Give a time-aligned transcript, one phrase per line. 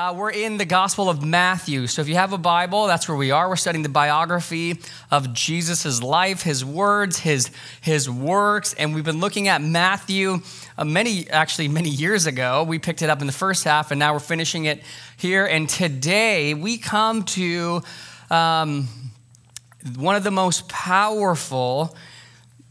[0.00, 1.86] Uh, we're in the Gospel of Matthew.
[1.86, 3.50] So if you have a Bible, that's where we are.
[3.50, 4.80] We're studying the biography
[5.10, 7.50] of Jesus' life, his words, his,
[7.82, 8.72] his works.
[8.72, 10.38] And we've been looking at Matthew
[10.78, 12.64] uh, many, actually, many years ago.
[12.64, 14.82] We picked it up in the first half, and now we're finishing it
[15.18, 15.44] here.
[15.44, 17.82] And today we come to
[18.30, 18.88] um,
[19.98, 21.94] one of the most powerful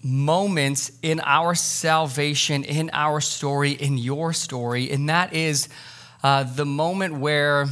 [0.01, 5.69] moments in our salvation, in our story, in your story, and that is
[6.23, 7.67] uh, the moment where,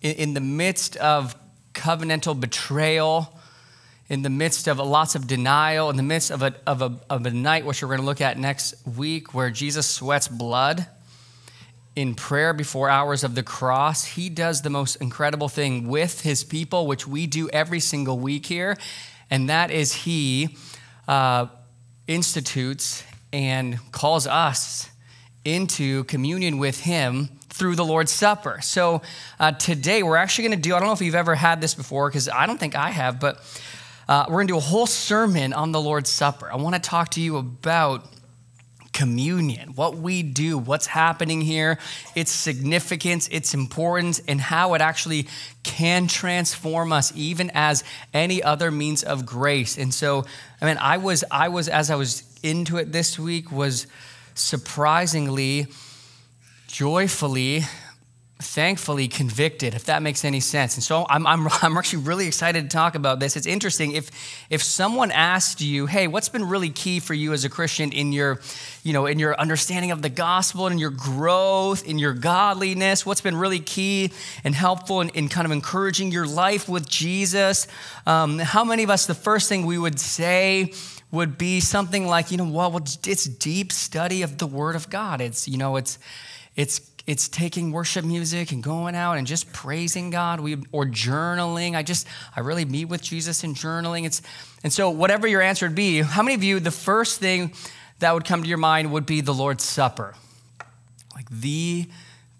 [0.00, 1.36] in, in the midst of
[1.72, 3.38] covenantal betrayal,
[4.08, 7.24] in the midst of lots of denial, in the midst of a, of a, of
[7.24, 10.86] a night, which we're going to look at next week, where Jesus sweats blood
[11.94, 16.44] in prayer before hours of the cross, he does the most incredible thing with his
[16.44, 18.76] people, which we do every single week here,
[19.30, 20.56] and that is he
[21.06, 21.46] uh,
[22.06, 24.88] institutes and calls us
[25.44, 27.28] into communion with him
[27.60, 28.58] through the Lord's Supper.
[28.62, 29.02] So
[29.38, 31.74] uh, today we're actually going to do, I don't know if you've ever had this
[31.74, 33.36] before, because I don't think I have, but
[34.08, 36.50] uh, we're going to do a whole sermon on the Lord's Supper.
[36.50, 38.06] I want to talk to you about
[38.94, 41.78] communion, what we do, what's happening here,
[42.14, 45.26] its significance, its importance, and how it actually
[45.62, 47.84] can transform us even as
[48.14, 49.76] any other means of grace.
[49.76, 50.24] And so,
[50.62, 53.86] I mean, I was, I was, as I was into it this week, was
[54.34, 55.66] surprisingly
[56.70, 57.62] joyfully,
[58.38, 60.76] thankfully convicted, if that makes any sense.
[60.76, 63.36] And so I'm, I'm, I'm actually really excited to talk about this.
[63.36, 63.92] It's interesting.
[63.92, 64.10] If,
[64.48, 68.12] if someone asked you, hey, what's been really key for you as a Christian in
[68.12, 68.40] your,
[68.84, 73.20] you know, in your understanding of the gospel and your growth, in your godliness, what's
[73.20, 74.12] been really key
[74.44, 77.66] and helpful in, in kind of encouraging your life with Jesus,
[78.06, 80.72] um, how many of us, the first thing we would say
[81.10, 85.20] would be something like, you know, well, it's deep study of the Word of God.
[85.20, 85.98] It's, you know, it's,
[86.56, 91.74] it's it's taking worship music and going out and just praising God we, or journaling.
[91.74, 92.06] I just,
[92.36, 94.04] I really meet with Jesus in journaling.
[94.06, 94.22] It's,
[94.62, 97.52] and so, whatever your answer would be, how many of you, the first thing
[97.98, 100.14] that would come to your mind would be the Lord's Supper?
[101.16, 101.88] Like the,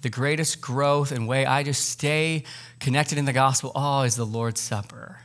[0.03, 2.44] the greatest growth and way I just stay
[2.78, 5.19] connected in the gospel, oh, is the Lord's Supper.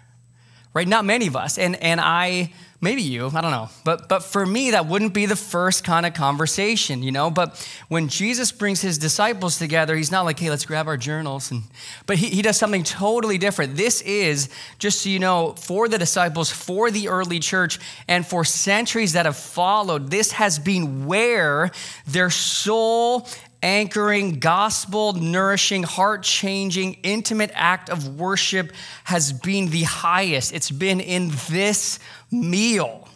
[0.74, 0.88] Right?
[0.88, 1.58] Not many of us.
[1.58, 2.52] And, and I,
[2.86, 3.68] maybe you, I don't know.
[3.84, 7.30] But, but for me, that wouldn't be the first kind of conversation, you know?
[7.32, 11.52] But when Jesus brings his disciples together, he's not like, hey, let's grab our journals.
[11.52, 11.64] And,
[12.06, 13.76] but he, he does something totally different.
[13.76, 18.46] This is, just so you know, for the disciples, for the early church, and for
[18.46, 21.72] centuries that have followed, this has been where
[22.06, 23.28] their soul
[23.66, 28.72] anchoring, gospel nourishing, heart changing, intimate act of worship
[29.04, 30.54] has been the highest.
[30.54, 32.00] It's been in this
[32.42, 33.08] meal.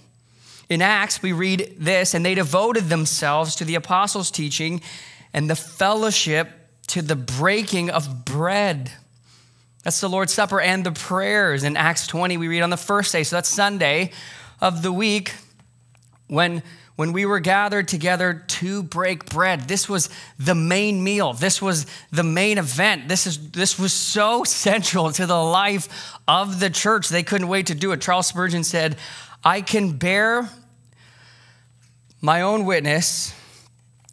[0.70, 4.82] In Acts, we read this, and they devoted themselves to the apostles' teaching
[5.34, 6.50] and the fellowship
[6.88, 8.92] to the breaking of bread.
[9.84, 11.64] That's the Lord's Supper and the prayers.
[11.64, 14.12] In Acts 20, we read on the first day, so that's Sunday
[14.62, 15.34] of the week,
[16.28, 16.62] when,
[17.00, 19.70] when we were gathered together to break bread.
[19.70, 21.32] This was the main meal.
[21.32, 23.08] This was the main event.
[23.08, 27.08] This, is, this was so central to the life of the church.
[27.08, 28.02] They couldn't wait to do it.
[28.02, 28.98] Charles Spurgeon said,
[29.46, 30.50] I can bear
[32.20, 33.34] my own witness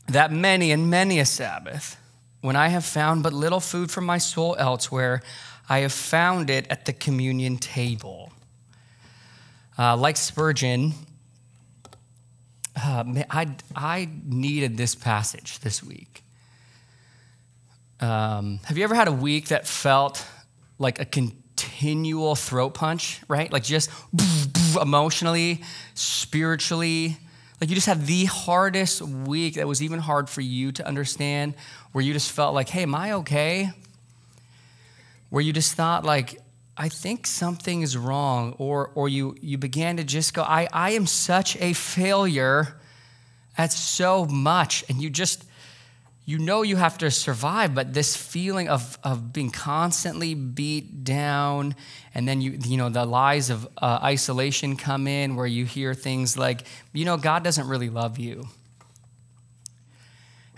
[0.07, 1.97] that many and many a Sabbath,
[2.41, 5.23] when I have found but little food for my soul elsewhere,
[5.69, 8.31] I have found it at the communion table.
[9.77, 10.95] Uh, like Spurgeon,
[12.77, 16.23] uh, I, I needed this passage this week.
[18.01, 20.27] Um, have you ever had a week that felt
[20.79, 23.51] like a continual throat punch, right?
[23.51, 23.91] Like just
[24.81, 25.63] emotionally,
[25.95, 27.17] spiritually.
[27.61, 31.55] Like you just had the hardest week that was even hard for you to understand,
[31.93, 33.71] where you just felt like, hey, am I okay?
[35.31, 36.39] Where you just thought, like,
[36.79, 40.91] I think something is wrong, or, or you, you began to just go, I, I
[40.91, 42.77] am such a failure
[43.57, 44.85] at so much.
[44.91, 45.45] And you just,
[46.27, 51.75] you know you have to survive, but this feeling of, of being constantly beat down,
[52.15, 55.95] and then you, you know, the lies of uh, isolation come in where you hear
[55.95, 56.63] things like,
[56.93, 58.49] you know, God doesn't really love you.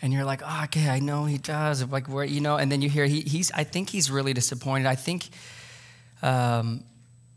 [0.02, 1.84] And you're like, oh, okay, I know he does.
[1.84, 4.86] Like, where, you know, and then you hear he, he's, I think he's really disappointed.
[4.86, 5.28] I think,
[6.22, 6.84] um,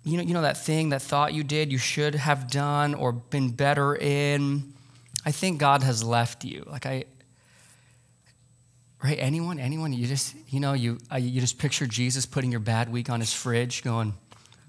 [0.04, 3.12] you know, you know that thing, that thought you did, you should have done or
[3.12, 4.74] been better in.
[5.26, 6.64] I think God has left you.
[6.68, 7.06] Like I,
[9.04, 9.18] right?
[9.20, 13.10] Anyone, anyone, you just, you know, you you just picture Jesus putting your bad week
[13.10, 14.14] on his fridge, going,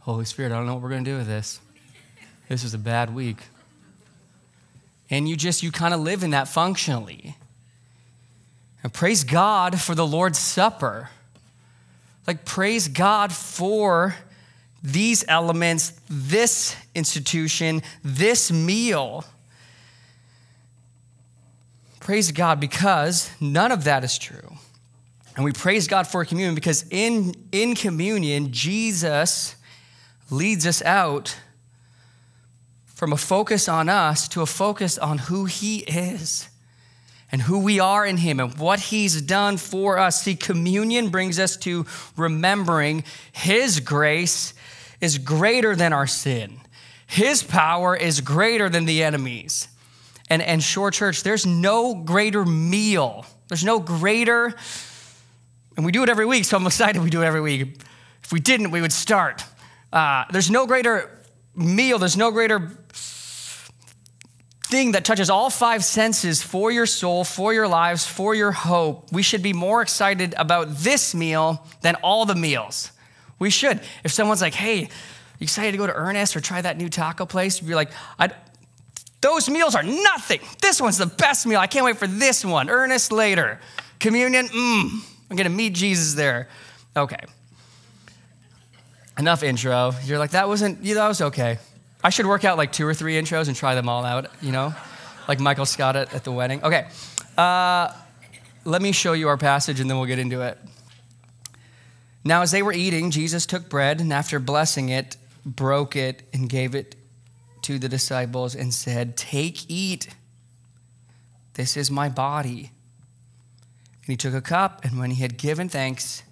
[0.01, 1.61] Holy Spirit, I don't know what we're gonna do with this.
[2.49, 3.39] This is a bad week.
[5.09, 7.37] And you just, you kind of live in that functionally.
[8.83, 11.11] And praise God for the Lord's Supper.
[12.27, 14.15] Like, praise God for
[14.83, 19.25] these elements, this institution, this meal.
[22.01, 24.57] Praise God because none of that is true.
[25.37, 29.57] And we praise God for communion because in, in communion, Jesus
[30.31, 31.37] leads us out
[32.87, 36.49] from a focus on us to a focus on who He is
[37.33, 40.23] and who we are in Him and what He's done for us.
[40.23, 41.87] See, communion brings us to
[42.17, 44.53] remembering His grace
[45.01, 46.61] is greater than our sin,
[47.07, 49.67] His power is greater than the enemy's.
[50.31, 54.55] And, and Shore Church, there's no greater meal, there's no greater,
[55.77, 57.79] and we do it every week, so I'm excited we do it every week.
[58.23, 59.45] If we didn't, we would start.
[59.93, 61.19] Uh, there's no greater
[61.55, 62.71] meal, there's no greater
[64.73, 69.13] thing that touches all five senses for your soul, for your lives, for your hope.
[69.13, 72.91] We should be more excited about this meal than all the meals.
[73.39, 73.81] We should.
[74.03, 74.89] If someone's like, hey, you
[75.41, 77.61] excited to go to Ernest or try that new taco place?
[77.61, 77.91] You'd be like,
[79.21, 80.41] those meals are nothing.
[80.63, 81.61] This one's the best meal.
[81.61, 82.71] I can't wait for this one.
[82.71, 83.61] Ernest later.
[84.01, 84.89] Communion, mmm,
[85.31, 86.49] I'm gonna meet Jesus there.
[86.97, 87.21] Okay.
[89.19, 89.93] Enough intro.
[90.05, 91.59] You're like, that wasn't, yeah, that was okay.
[92.05, 94.53] I should work out like two or three intros and try them all out, you
[94.53, 94.75] know,
[95.29, 96.63] like Michael Scott at, at the wedding.
[96.65, 96.89] Okay,
[97.39, 97.93] uh,
[98.65, 100.59] let me show you our passage and then we'll get into it.
[102.25, 106.49] Now, as they were eating, Jesus took bread and after blessing it, broke it and
[106.49, 106.95] gave it
[107.63, 110.09] to the disciples and said, Take, eat.
[111.55, 112.71] This is my body.
[114.05, 116.23] And he took a cup, and when he had given thanks,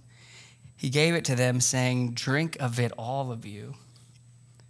[0.77, 3.75] he gave it to them, saying, Drink of it, all of you.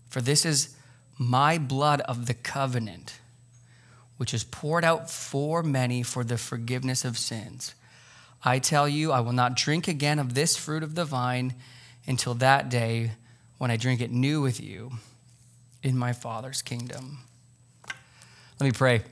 [0.08, 0.76] For this is
[1.20, 3.20] my blood of the covenant,
[4.16, 7.74] which is poured out for many for the forgiveness of sins.
[8.42, 11.54] I tell you, I will not drink again of this fruit of the vine
[12.06, 13.10] until that day
[13.58, 14.92] when I drink it new with you
[15.82, 17.18] in my Father's kingdom.
[18.58, 19.02] Let me pray.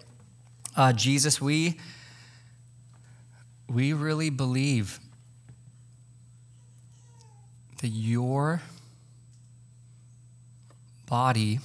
[0.75, 1.79] Uh, Jesus, we,
[3.69, 4.99] we really believe
[7.83, 8.63] that your
[11.05, 11.61] body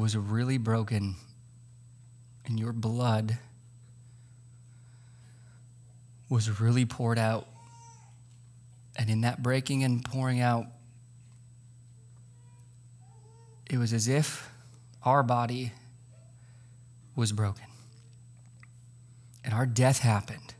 [0.00, 1.16] was really broken,
[2.44, 3.38] and your blood
[6.28, 7.46] was really poured out.
[8.96, 10.66] And in that breaking and pouring out,
[13.70, 14.50] it was as if
[15.02, 15.72] our body
[17.16, 17.64] was broken
[19.44, 20.54] and our death happened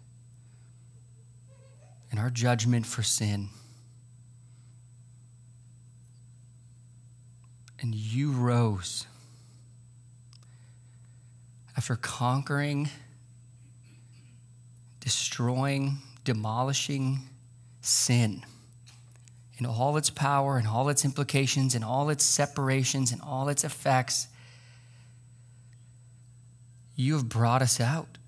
[2.10, 3.48] and our judgment for sin.
[7.80, 9.06] And you rose
[11.76, 12.88] after conquering,
[15.00, 17.20] destroying, demolishing
[17.80, 18.44] sin
[19.58, 23.64] in all its power and all its implications and all its separations and all its
[23.64, 24.26] effects,
[26.96, 28.18] you have brought us out.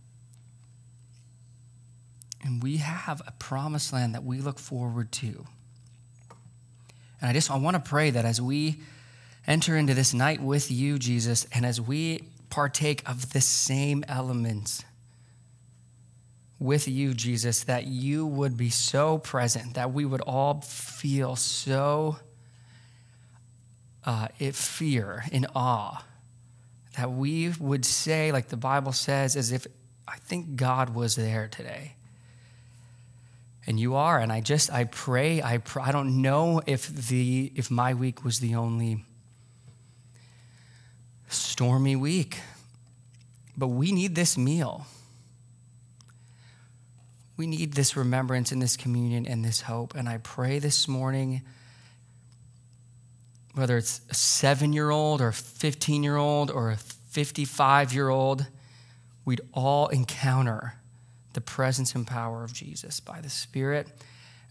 [2.44, 5.46] And we have a promised land that we look forward to.
[7.20, 8.81] And I just I want to pray that as we
[9.46, 12.20] enter into this night with you, Jesus, and as we
[12.56, 14.82] partake of the same elements
[16.58, 22.16] with you, Jesus, that you would be so present, that we would all feel so
[24.06, 26.02] uh, fear, in awe,
[26.96, 29.66] that we would say, like the Bible says, as if
[30.08, 31.92] I think God was there today.
[33.66, 37.52] And you are, and I just I pray I pr- I don't know if the
[37.54, 39.04] if my week was the only
[41.28, 42.40] stormy week.
[43.56, 44.87] But we need this meal.
[47.37, 49.95] We need this remembrance and this communion and this hope.
[49.95, 51.42] And I pray this morning,
[53.54, 58.09] whether it's a seven year old or a 15 year old or a 55 year
[58.09, 58.47] old,
[59.25, 60.75] we'd all encounter
[61.33, 63.88] the presence and power of Jesus by the Spirit.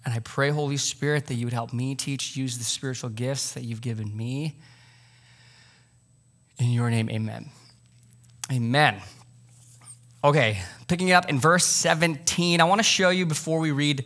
[0.05, 3.53] And I pray, Holy Spirit, that you would help me teach, use the spiritual gifts
[3.53, 4.59] that you've given me.
[6.57, 7.49] In your name, amen.
[8.51, 9.01] Amen.
[10.23, 14.05] Okay, picking up in verse 17, I want to show you before we read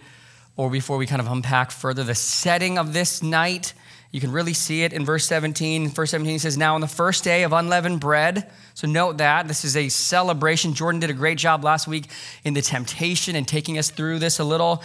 [0.58, 3.74] or before we kind of unpack further the setting of this night.
[4.12, 5.89] You can really see it in verse 17.
[5.89, 9.63] Verse 17 says, Now on the first day of unleavened bread, so note that this
[9.63, 10.74] is a celebration.
[10.74, 12.08] Jordan did a great job last week
[12.44, 14.84] in the temptation and taking us through this a little.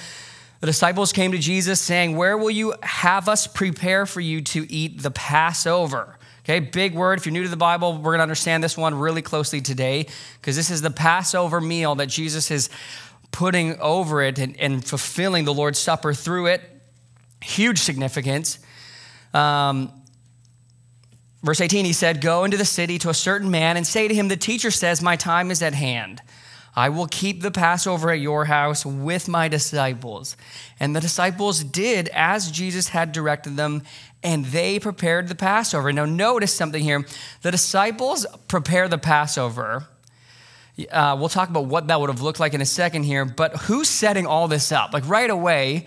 [0.60, 4.70] The disciples came to Jesus saying, Where will you have us prepare for you to
[4.70, 6.18] eat the Passover?
[6.44, 7.18] Okay, big word.
[7.18, 10.06] If you're new to the Bible, we're going to understand this one really closely today
[10.34, 12.68] because this is the Passover meal that Jesus is
[13.32, 16.60] putting over it and, and fulfilling the Lord's Supper through it.
[17.42, 18.58] Huge significance.
[19.32, 19.90] Um,
[21.42, 24.14] verse 18, he said, Go into the city to a certain man and say to
[24.14, 26.20] him, The teacher says, My time is at hand.
[26.76, 30.36] I will keep the Passover at your house with my disciples.
[30.80, 33.82] And the disciples did as Jesus had directed them,
[34.22, 35.92] and they prepared the Passover.
[35.92, 37.06] Now, notice something here.
[37.42, 39.86] The disciples prepare the Passover.
[40.90, 43.54] Uh, we'll talk about what that would have looked like in a second here, but
[43.56, 44.92] who's setting all this up?
[44.92, 45.86] Like right away,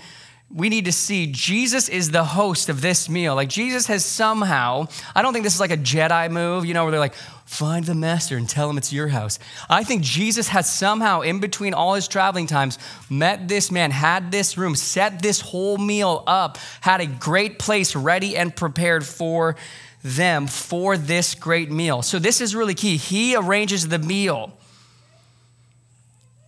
[0.49, 3.35] we need to see Jesus is the host of this meal.
[3.35, 6.83] Like Jesus has somehow, I don't think this is like a Jedi move, you know,
[6.83, 9.39] where they're like, find the master and tell him it's your house.
[9.69, 14.31] I think Jesus has somehow, in between all his traveling times, met this man, had
[14.31, 19.57] this room, set this whole meal up, had a great place ready and prepared for
[20.01, 22.01] them for this great meal.
[22.01, 22.95] So this is really key.
[22.95, 24.56] He arranges the meal.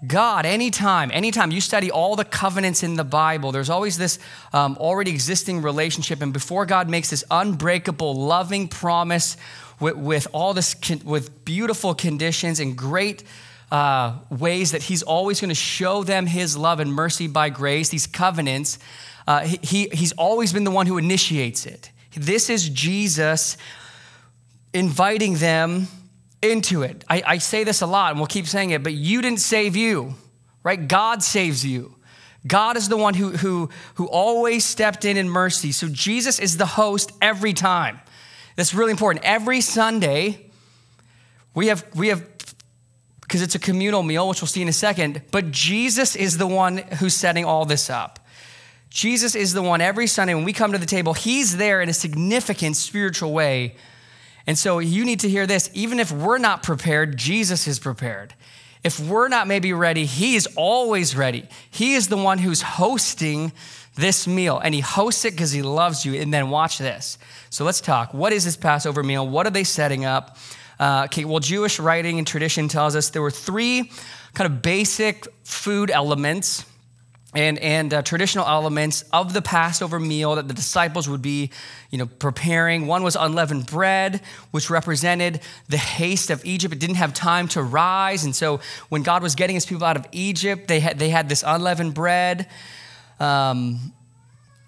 [0.07, 4.17] God, anytime, anytime you study all the covenants in the Bible, there's always this
[4.53, 6.21] um, already existing relationship.
[6.21, 9.35] And before God makes this unbreakable, loving promise
[9.79, 13.23] with, with all this, with beautiful conditions and great
[13.71, 17.89] uh, ways that He's always going to show them His love and mercy by grace,
[17.89, 18.79] these covenants,
[19.27, 21.91] uh, he, He's always been the one who initiates it.
[22.15, 23.57] This is Jesus
[24.73, 25.87] inviting them
[26.41, 27.03] into it.
[27.09, 29.75] I, I say this a lot and we'll keep saying it, but you didn't save
[29.75, 30.15] you,
[30.63, 30.87] right?
[30.87, 31.95] God saves you.
[32.47, 35.71] God is the one who, who, who always stepped in in mercy.
[35.71, 37.99] So Jesus is the host every time.
[38.55, 39.25] That's really important.
[39.25, 40.49] Every Sunday,
[41.53, 42.25] we have, we have,
[43.21, 46.47] because it's a communal meal, which we'll see in a second, but Jesus is the
[46.47, 48.19] one who's setting all this up.
[48.89, 51.89] Jesus is the one every Sunday when we come to the table, he's there in
[51.89, 53.75] a significant spiritual way
[54.49, 55.69] and so you need to hear this.
[55.75, 58.33] Even if we're not prepared, Jesus is prepared.
[58.83, 61.47] If we're not maybe ready, He is always ready.
[61.69, 63.51] He is the one who's hosting
[63.93, 66.15] this meal, and He hosts it because He loves you.
[66.15, 67.19] And then watch this.
[67.51, 68.11] So let's talk.
[68.11, 69.27] What is this Passover meal?
[69.27, 70.35] What are they setting up?
[70.79, 73.91] Uh, okay, well, Jewish writing and tradition tells us there were three
[74.33, 76.65] kind of basic food elements
[77.35, 81.51] and, and uh, traditional elements of the Passover meal that the disciples would be,
[81.91, 82.87] you know, preparing.
[82.87, 86.73] One was unleavened bread, which represented the haste of Egypt.
[86.73, 89.95] It didn't have time to rise, and so when God was getting His people out
[89.95, 92.47] of Egypt, they had they had this unleavened bread.
[93.19, 93.93] Um,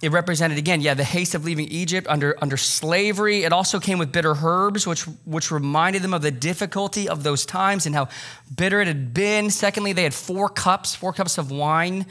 [0.03, 3.44] it represented again, yeah, the haste of leaving Egypt under under slavery.
[3.44, 7.44] It also came with bitter herbs, which which reminded them of the difficulty of those
[7.44, 8.08] times and how
[8.56, 9.50] bitter it had been.
[9.50, 12.06] Secondly, they had four cups, four cups of wine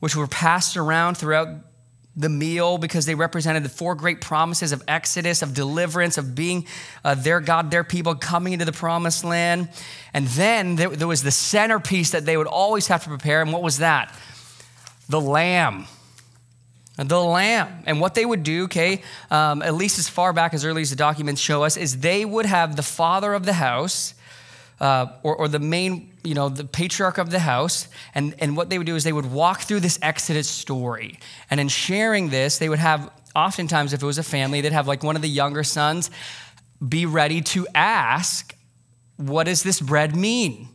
[0.00, 1.48] which were passed around throughout
[2.16, 6.66] the meal because they represented the four great promises of Exodus, of deliverance, of being
[7.04, 9.68] uh, their God, their people coming into the promised land.
[10.14, 13.42] And then there, there was the centerpiece that they would always have to prepare.
[13.42, 14.14] And what was that?
[15.08, 15.86] The lamb
[16.96, 17.82] the lamb.
[17.86, 20.90] And what they would do, okay, um, at least as far back as early as
[20.90, 24.14] the documents show us, is they would have the father of the house
[24.80, 27.88] uh, or, or, the main, you know, the patriarch of the house.
[28.14, 31.18] And, and what they would do is they would walk through this Exodus story.
[31.50, 34.88] And in sharing this, they would have, oftentimes, if it was a family, they'd have
[34.88, 36.10] like one of the younger sons
[36.86, 38.54] be ready to ask,
[39.16, 40.68] What does this bread mean?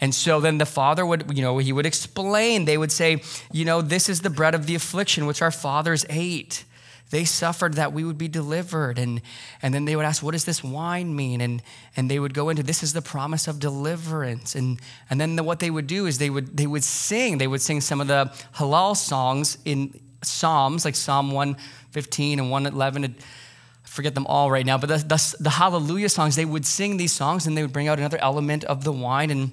[0.00, 2.66] And so then the father would, you know, he would explain.
[2.66, 6.04] They would say, You know, this is the bread of the affliction which our fathers
[6.08, 6.64] ate.
[7.10, 8.98] They suffered that we would be delivered.
[8.98, 9.22] And,
[9.62, 11.40] and then they would ask, What does this wine mean?
[11.40, 11.62] And,
[11.96, 14.54] and they would go into this is the promise of deliverance.
[14.54, 17.38] And, and then the, what they would do is they would, they would sing.
[17.38, 23.04] They would sing some of the Hallel songs in Psalms, like Psalm 115 and 111.
[23.04, 26.96] I forget them all right now, but the, the, the Hallelujah songs, they would sing
[26.96, 29.30] these songs and they would bring out another element of the wine.
[29.30, 29.52] And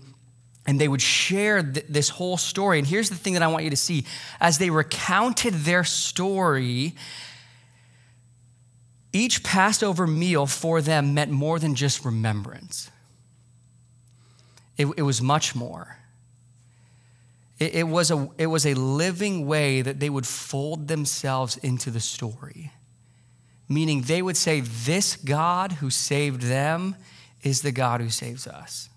[0.66, 2.80] and they would share th- this whole story.
[2.80, 4.06] And here's the thing that I want you to see
[4.40, 6.96] as they recounted their story,
[9.14, 12.90] each Passover meal for them meant more than just remembrance,
[14.76, 15.98] it, it was much more.
[17.60, 21.92] It, it, was a, it was a living way that they would fold themselves into
[21.92, 22.72] the story,
[23.70, 26.96] meaning they would say, This God who saved them
[27.44, 28.90] is the God who saves us.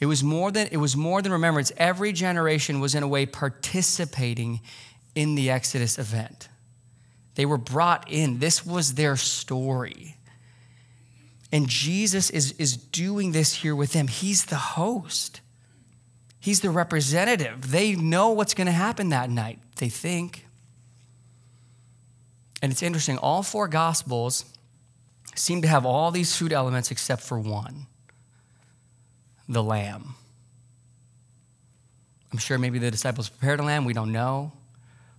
[0.00, 1.70] It was more than, it was more than remembrance.
[1.76, 4.60] Every generation was, in a way, participating
[5.14, 6.48] in the Exodus event.
[7.34, 8.38] They were brought in.
[8.38, 10.16] This was their story.
[11.52, 14.08] And Jesus is, is doing this here with them.
[14.08, 15.40] He's the host,
[16.40, 17.70] He's the representative.
[17.70, 20.46] They know what's going to happen that night, they think.
[22.60, 24.44] And it's interesting, all four gospels
[25.34, 27.86] seem to have all these food elements except for one
[29.48, 30.14] the lamb.
[32.32, 34.52] I'm sure maybe the disciples prepared a lamb, we don't know.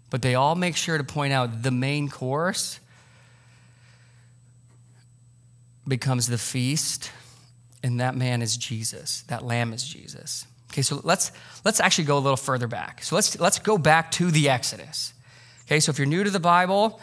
[0.09, 2.79] But they all make sure to point out the main course
[5.87, 7.11] becomes the feast,
[7.83, 9.23] and that man is Jesus.
[9.27, 10.45] That lamb is Jesus.
[10.71, 11.31] Okay, so let's
[11.63, 13.03] let's actually go a little further back.
[13.03, 15.13] So let's let's go back to the Exodus.
[15.65, 16.99] Okay, so if you're new to the Bible,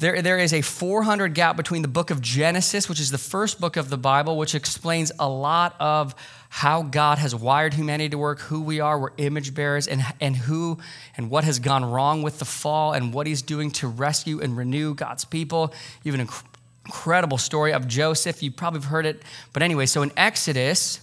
[0.00, 3.60] there, there is a 400 gap between the book of Genesis, which is the first
[3.60, 6.14] book of the Bible, which explains a lot of
[6.48, 10.36] how God has wired humanity to work, who we are, we're image bearers, and, and
[10.36, 10.78] who
[11.16, 14.56] and what has gone wrong with the fall, and what he's doing to rescue and
[14.56, 15.74] renew God's people.
[16.02, 16.44] You have an inc-
[16.86, 18.42] incredible story of Joseph.
[18.42, 19.22] You probably have heard it.
[19.52, 21.00] But anyway, so in Exodus,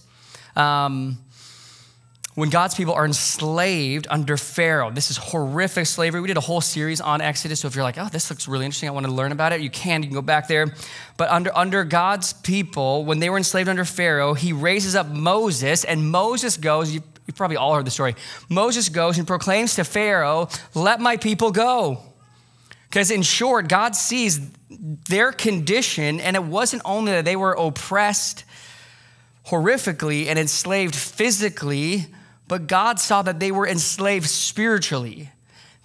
[0.56, 1.18] um,
[2.36, 4.90] when God's people are enslaved under Pharaoh.
[4.90, 6.20] This is horrific slavery.
[6.20, 7.60] We did a whole series on Exodus.
[7.60, 9.62] So if you're like, oh, this looks really interesting, I want to learn about it,
[9.62, 10.02] you can.
[10.02, 10.66] You can go back there.
[11.16, 15.82] But under, under God's people, when they were enslaved under Pharaoh, he raises up Moses,
[15.84, 18.14] and Moses goes, you, you probably all heard the story.
[18.50, 22.02] Moses goes and proclaims to Pharaoh, let my people go.
[22.90, 28.44] Because in short, God sees their condition, and it wasn't only that they were oppressed
[29.46, 32.08] horrifically and enslaved physically,
[32.48, 35.30] but God saw that they were enslaved spiritually,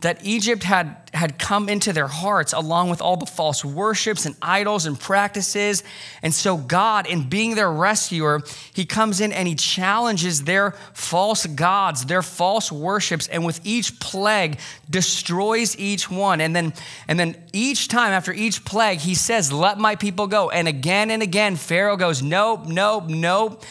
[0.02, 4.36] that Egypt had, had come into their hearts along with all the false worships and
[4.42, 5.84] idols and practices.
[6.24, 8.42] And so, God, in being their rescuer,
[8.74, 14.00] He comes in and He challenges their false gods, their false worships, and with each
[14.00, 16.42] plague, destroys each one.
[16.42, 16.74] And then,
[17.08, 20.50] and then each time after each plague, He says, Let my people go.
[20.50, 23.64] And again and again, Pharaoh goes, Nope, nope, nope.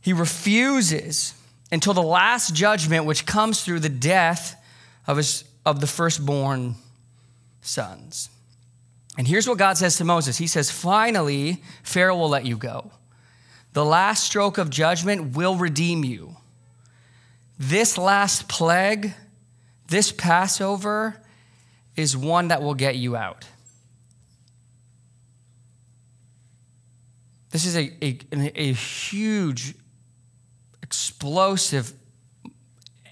[0.00, 1.34] He refuses
[1.72, 4.60] until the last judgment, which comes through the death
[5.06, 6.74] of, his, of the firstborn
[7.60, 8.28] sons.
[9.16, 12.90] And here's what God says to Moses He says, Finally, Pharaoh will let you go.
[13.72, 16.36] The last stroke of judgment will redeem you.
[17.58, 19.14] This last plague,
[19.88, 21.20] this Passover,
[21.94, 23.46] is one that will get you out.
[27.50, 28.18] This is a, a,
[28.54, 29.74] a huge
[30.90, 31.92] explosive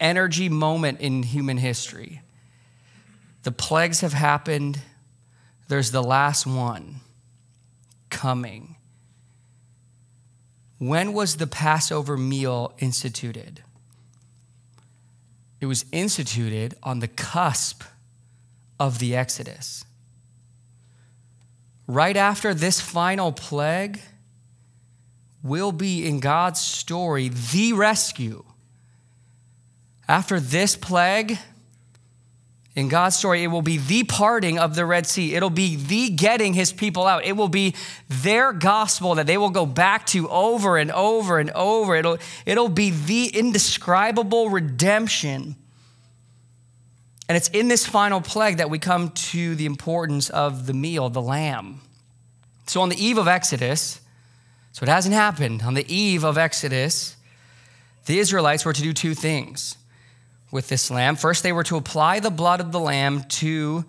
[0.00, 2.20] energy moment in human history.
[3.44, 4.80] The plagues have happened,
[5.68, 6.96] there's the last one
[8.10, 8.74] coming.
[10.78, 13.62] When was the Passover meal instituted?
[15.60, 17.84] It was instituted on the cusp
[18.80, 19.84] of the Exodus.
[21.86, 24.00] Right after this final plague,
[25.42, 28.44] will be in God's story the rescue.
[30.08, 31.38] After this plague,
[32.78, 35.34] in God's story, it will be the parting of the Red Sea.
[35.34, 37.24] It'll be the getting his people out.
[37.24, 37.74] It will be
[38.08, 41.96] their gospel that they will go back to over and over and over.
[41.96, 45.56] It'll, it'll be the indescribable redemption.
[47.28, 51.10] And it's in this final plague that we come to the importance of the meal,
[51.10, 51.80] the lamb.
[52.68, 54.00] So on the eve of Exodus,
[54.72, 55.62] so it hasn't happened.
[55.62, 57.16] On the eve of Exodus,
[58.06, 59.76] the Israelites were to do two things
[60.50, 61.16] with this lamb.
[61.16, 63.84] First, they were to apply the blood of the lamb to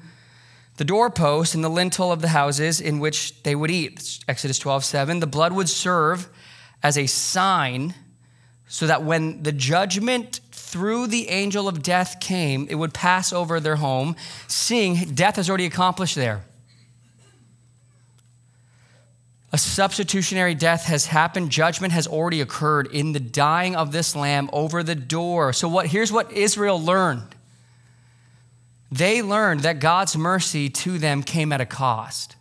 [0.77, 4.19] the doorpost and the lintel of the houses in which they would eat.
[4.27, 5.19] Exodus 12, 7.
[5.19, 6.29] The blood would serve
[6.81, 7.93] as a sign
[8.67, 13.59] so that when the judgment through the angel of death came, it would pass over
[13.59, 14.15] their home,
[14.47, 16.45] seeing death has already accomplished there.
[19.51, 21.49] A substitutionary death has happened.
[21.49, 25.53] Judgment has already occurred in the dying of this lamb over the door.
[25.53, 27.35] So what here's what Israel learned.
[28.91, 32.35] They learned that God's mercy to them came at a cost.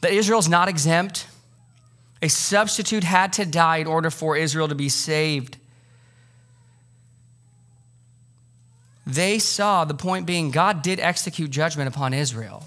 [0.00, 1.26] That Israel's not exempt.
[2.22, 5.56] A substitute had to die in order for Israel to be saved.
[9.06, 12.64] They saw the point being God did execute judgment upon Israel.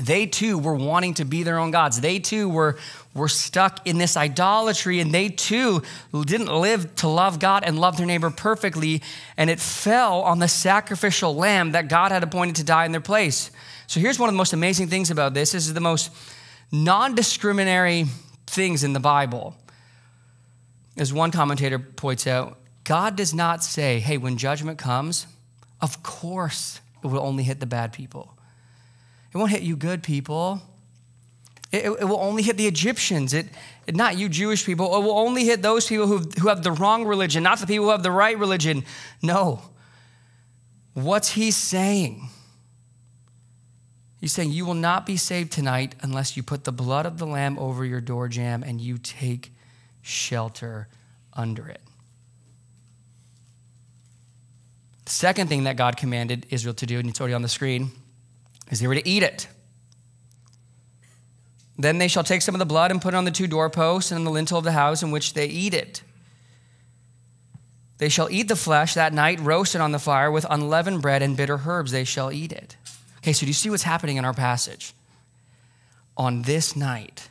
[0.00, 2.00] They too were wanting to be their own gods.
[2.00, 2.78] They too were,
[3.14, 5.82] were stuck in this idolatry, and they too
[6.12, 9.02] didn't live to love God and love their neighbor perfectly.
[9.36, 13.00] And it fell on the sacrificial lamb that God had appointed to die in their
[13.00, 13.50] place.
[13.86, 16.10] So here's one of the most amazing things about this this is the most
[16.72, 18.06] non discriminatory
[18.46, 19.54] things in the Bible.
[20.96, 25.26] As one commentator points out, God does not say, hey, when judgment comes,
[25.80, 28.36] of course it will only hit the bad people.
[29.32, 30.60] It won't hit you good people.
[31.72, 33.32] It, it, will only hit the Egyptians.
[33.32, 33.46] It,
[33.86, 34.96] it, not you Jewish people.
[34.96, 37.84] It will only hit those people who, who have the wrong religion, not the people
[37.84, 38.84] who have the right religion.
[39.22, 39.62] No.
[40.94, 42.28] What's he saying?
[44.20, 47.26] He's saying, You will not be saved tonight unless you put the blood of the
[47.26, 49.52] Lamb over your door jamb and you take
[50.02, 50.88] shelter
[51.32, 51.80] under it.
[55.04, 57.90] The second thing that God commanded Israel to do, and it's already on the screen,
[58.70, 59.48] is they were to eat it.
[61.76, 64.10] Then they shall take some of the blood and put it on the two doorposts
[64.10, 66.02] and on the lintel of the house in which they eat it.
[67.98, 71.36] They shall eat the flesh that night, roasted on the fire with unleavened bread and
[71.36, 71.92] bitter herbs.
[71.92, 72.76] They shall eat it.
[73.18, 74.94] Okay, so do you see what's happening in our passage?
[76.16, 77.28] On this night,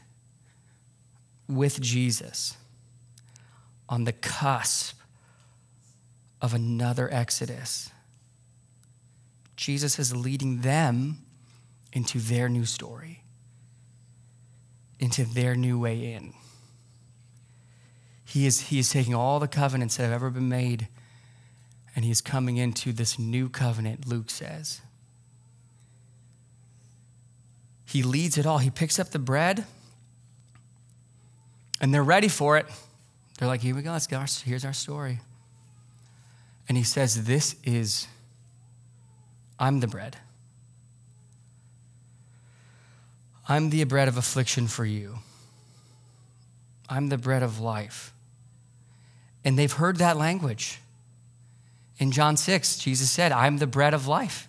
[1.47, 2.55] with Jesus,
[3.87, 4.99] on the cusp
[6.41, 7.89] of another Exodus,
[9.55, 11.19] Jesus is leading them
[11.93, 13.23] into their new story,
[14.99, 16.33] into their new way in.
[18.25, 20.87] He is, he is taking all the covenants that have ever been made
[21.95, 24.81] and he is coming into this new covenant, Luke says.
[27.85, 28.59] He leads it all.
[28.59, 29.65] He picks up the bread
[31.81, 32.67] and they're ready for it.
[33.37, 34.41] They're like, here we go, let's.
[34.41, 35.19] Here's our story.
[36.69, 38.07] And he says, This is,
[39.59, 40.17] I'm the bread.
[43.49, 45.17] I'm the bread of affliction for you.
[46.87, 48.13] I'm the bread of life.
[49.43, 50.79] And they've heard that language.
[51.97, 54.47] In John 6, Jesus said, I'm the bread of life.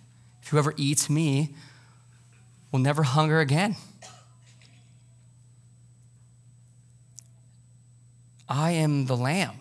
[0.50, 1.54] Whoever eats me
[2.70, 3.76] will never hunger again.
[8.46, 9.56] I am the lamb.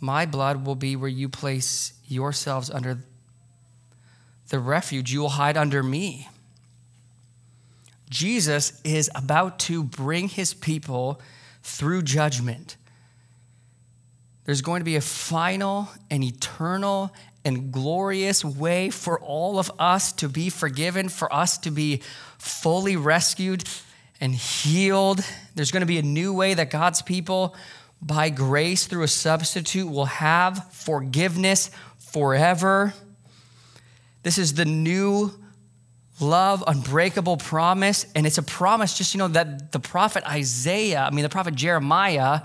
[0.00, 3.00] My blood will be where you place yourselves under
[4.48, 5.12] the refuge.
[5.12, 6.28] You will hide under me.
[8.08, 11.20] Jesus is about to bring his people
[11.62, 12.76] through judgment.
[14.44, 17.12] There's going to be a final and eternal
[17.44, 22.02] and glorious way for all of us to be forgiven, for us to be
[22.38, 23.64] fully rescued
[24.20, 25.20] and healed.
[25.54, 27.56] There's going to be a new way that God's people,
[28.00, 32.94] by grace through a substitute, will have forgiveness forever.
[34.22, 35.32] This is the new
[36.20, 38.06] love, unbreakable promise.
[38.14, 41.54] And it's a promise, just, you know, that the prophet Isaiah, I mean, the prophet
[41.54, 42.42] Jeremiah,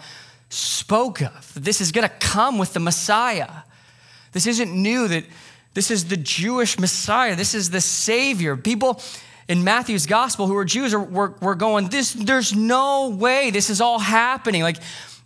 [0.50, 1.54] spoke of.
[1.56, 3.50] This is going to come with the Messiah.
[4.34, 5.26] This isn't new, that
[5.74, 7.36] this is the Jewish Messiah.
[7.36, 8.58] This is the Savior.
[8.58, 9.02] People
[9.48, 13.82] in Matthew's gospel who are Jews were, were going, this, there's no way this is
[13.82, 14.62] all happening.
[14.62, 14.78] Like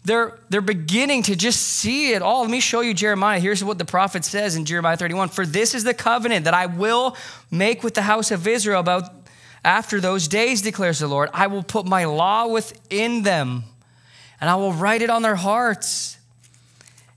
[0.06, 2.42] they're, they're beginning to just see it all.
[2.42, 3.40] Let me show you Jeremiah.
[3.40, 6.68] Here's what the prophet says in Jeremiah 31 For this is the covenant that I
[6.68, 7.18] will
[7.52, 9.12] make with the house of Israel about
[9.64, 11.30] after those days, declares the Lord.
[11.34, 13.64] I will put my law within them
[14.40, 16.15] and I will write it on their hearts.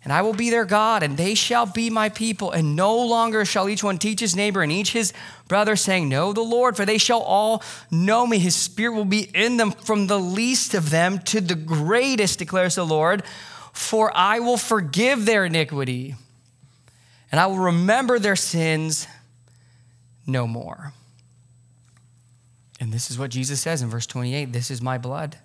[0.04, 2.52] And I will be their God, and they shall be my people.
[2.52, 5.12] And no longer shall each one teach his neighbor and each his
[5.48, 8.38] brother, saying, Know the Lord, for they shall all know me.
[8.38, 12.76] His spirit will be in them from the least of them to the greatest, declares
[12.76, 13.24] the Lord.
[13.72, 16.14] For I will forgive their iniquity,
[17.30, 19.06] and I will remember their sins
[20.26, 20.92] no more.
[22.80, 25.38] And this is what Jesus says in verse 28 This is my blood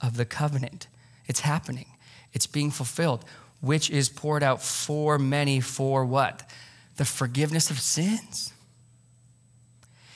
[0.00, 0.86] of the covenant
[1.26, 1.86] it's happening,
[2.32, 3.24] it's being fulfilled,
[3.60, 6.48] which is poured out for many for what?
[6.96, 8.52] The forgiveness of sins.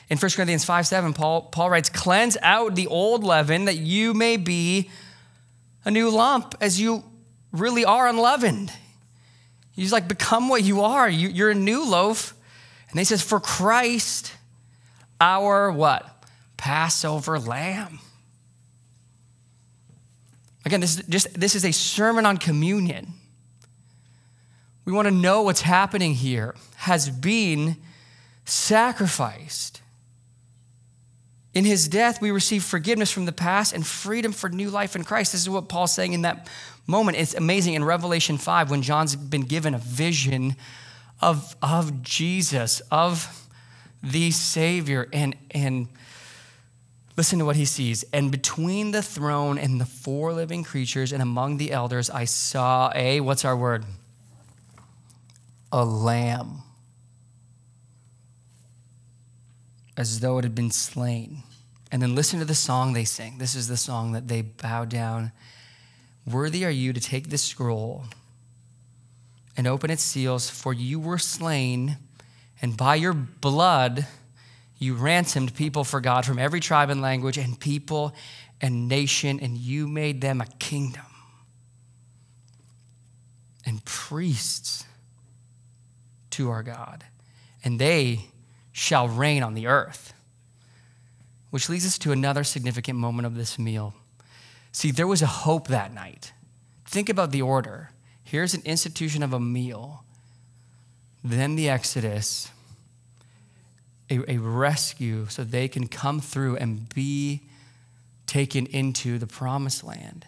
[0.09, 4.12] In 1 Corinthians 5 7, Paul, Paul writes, Cleanse out the old leaven that you
[4.12, 4.90] may be
[5.85, 7.05] a new lump as you
[7.53, 8.72] really are unleavened.
[9.72, 11.09] He's like, Become what you are.
[11.09, 12.35] You, you're a new loaf.
[12.90, 14.35] And he says, For Christ,
[15.20, 16.24] our what?
[16.57, 18.00] Passover lamb.
[20.64, 23.14] Again, this is just this is a sermon on communion.
[24.85, 27.77] We want to know what's happening here has been
[28.45, 29.83] sacrificed.
[31.53, 35.05] In his death, we receive forgiveness from the past and freedom for new life in
[35.05, 35.33] Christ.
[35.33, 36.49] This is what Paul's saying in that
[36.87, 37.19] moment.
[37.19, 40.57] It's amazing in Revelation 5 when John's been given a vision
[41.21, 43.49] of, of Jesus, of
[44.03, 45.88] the Savior, and, and
[47.21, 48.03] Listen to what he sees.
[48.14, 52.90] And between the throne and the four living creatures and among the elders, I saw
[52.95, 53.85] a, what's our word?
[55.72, 56.62] A lamb.
[59.96, 61.42] As though it had been slain.
[61.92, 63.38] And then listen to the song they sing.
[63.38, 65.33] This is the song that they bow down.
[66.26, 68.04] Worthy are you to take this scroll
[69.56, 71.98] and open its seals, for you were slain,
[72.62, 74.06] and by your blood,
[74.78, 78.14] you ransomed people for God from every tribe and language and people
[78.61, 81.02] and nation, and you made them a kingdom
[83.66, 84.85] and priests
[86.31, 87.05] to our God.
[87.64, 88.27] And they
[88.73, 90.14] shall reign on the earth.
[91.51, 93.95] Which leads us to another significant moment of this meal.
[94.73, 96.33] See, there was a hope that night.
[96.85, 97.90] Think about the order.
[98.23, 100.05] Here's an institution of a meal,
[101.25, 102.49] then the Exodus,
[104.09, 107.40] a, a rescue so they can come through and be
[108.27, 110.27] taken into the promised land.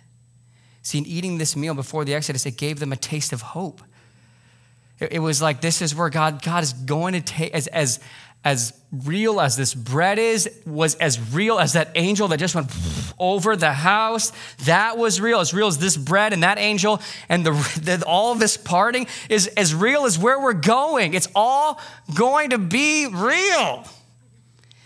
[0.83, 3.81] See, in eating this meal before the Exodus, it gave them a taste of hope.
[5.03, 8.01] It, it was like this is where God, God is going to take, as, as,
[8.45, 12.71] as real as this bread is, was as real as that angel that just went
[13.19, 14.33] over the house.
[14.65, 18.35] That was real, as real as this bread and that angel and the, the, all
[18.35, 21.15] this parting is as real as where we're going.
[21.15, 21.81] It's all
[22.15, 23.85] going to be real.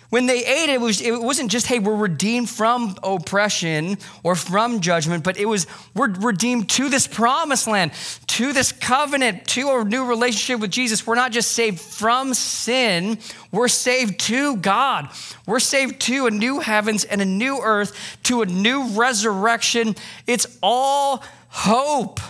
[0.09, 4.81] When they ate it, was, it wasn't just, hey, we're redeemed from oppression or from
[4.81, 7.93] judgment, but it was, we're redeemed to this promised land,
[8.29, 11.07] to this covenant, to a new relationship with Jesus.
[11.07, 13.19] We're not just saved from sin,
[13.51, 15.09] we're saved to God.
[15.47, 19.97] We're saved to a new heavens and a new earth, to a new resurrection.
[20.27, 22.21] It's all hope.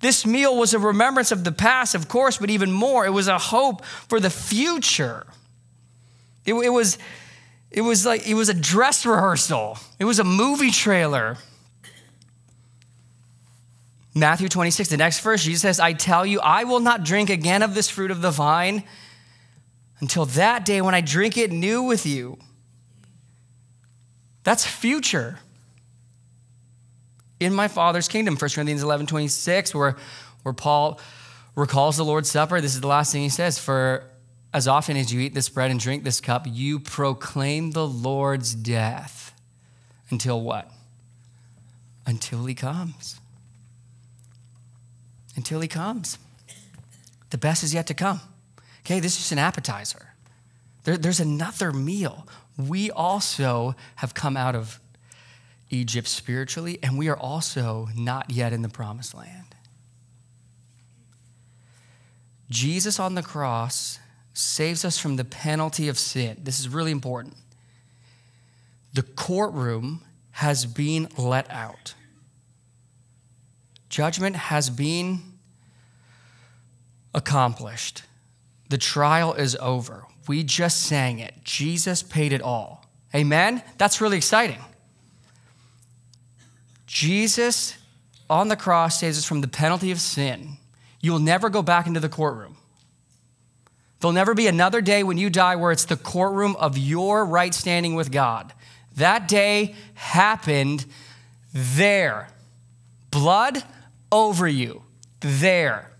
[0.00, 3.28] This meal was a remembrance of the past, of course, but even more, it was
[3.28, 5.26] a hope for the future.
[6.46, 6.98] It, it, was,
[7.70, 9.78] it was like it was a dress rehearsal.
[9.98, 11.38] It was a movie trailer.
[14.14, 17.62] Matthew 26, the next verse, Jesus says, I tell you, I will not drink again
[17.62, 18.84] of this fruit of the vine
[19.98, 22.38] until that day when I drink it new with you.
[24.44, 25.40] That's future.
[27.40, 29.96] In my Father's kingdom, 1 Corinthians 11, 26, where,
[30.44, 31.00] where Paul
[31.56, 34.04] recalls the Lord's Supper, this is the last thing he says, For
[34.54, 38.54] as often as you eat this bread and drink this cup, you proclaim the Lord's
[38.54, 39.34] death
[40.10, 40.70] until what?
[42.06, 43.20] Until he comes.
[45.34, 46.18] Until he comes.
[47.30, 48.20] The best is yet to come.
[48.86, 50.14] Okay, this is an appetizer.
[50.84, 52.28] There, there's another meal.
[52.56, 54.78] We also have come out of
[55.68, 59.56] Egypt spiritually, and we are also not yet in the promised land.
[62.48, 63.98] Jesus on the cross
[64.34, 66.36] saves us from the penalty of sin.
[66.42, 67.34] This is really important.
[68.92, 71.94] The courtroom has been let out,
[73.88, 75.22] judgment has been
[77.14, 78.02] accomplished.
[78.70, 80.04] The trial is over.
[80.26, 81.34] We just sang it.
[81.44, 82.84] Jesus paid it all.
[83.14, 83.62] Amen?
[83.78, 84.58] That's really exciting.
[86.86, 87.76] Jesus
[88.28, 90.56] on the cross saves us from the penalty of sin.
[91.00, 92.56] You'll never go back into the courtroom.
[94.04, 97.54] There'll never be another day when you die where it's the courtroom of your right
[97.54, 98.52] standing with God.
[98.96, 100.84] That day happened
[101.54, 102.28] there.
[103.10, 103.64] Blood
[104.12, 104.82] over you,
[105.20, 105.90] there.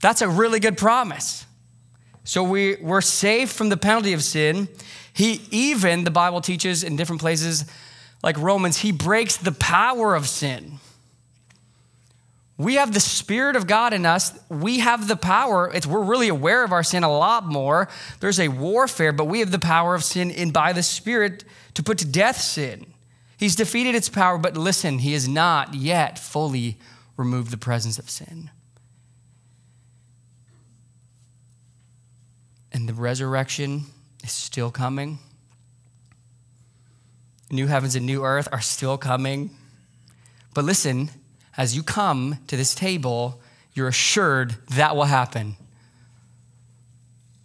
[0.00, 1.46] That's a really good promise.
[2.22, 4.68] So we, we're saved from the penalty of sin.
[5.12, 7.64] He even, the Bible teaches in different places,
[8.22, 10.78] like Romans, he breaks the power of sin.
[12.58, 14.36] We have the Spirit of God in us.
[14.48, 15.70] We have the power.
[15.72, 17.88] It's, we're really aware of our sin a lot more.
[18.18, 21.44] There's a warfare, but we have the power of sin in by the Spirit
[21.74, 22.92] to put to death sin.
[23.38, 26.78] He's defeated its power, but listen, he has not yet fully
[27.16, 28.50] removed the presence of sin.
[32.72, 33.84] And the resurrection
[34.24, 35.20] is still coming.
[37.52, 39.50] New heavens and new earth are still coming.
[40.54, 41.10] But listen,
[41.58, 43.40] as you come to this table,
[43.74, 45.56] you're assured that will happen.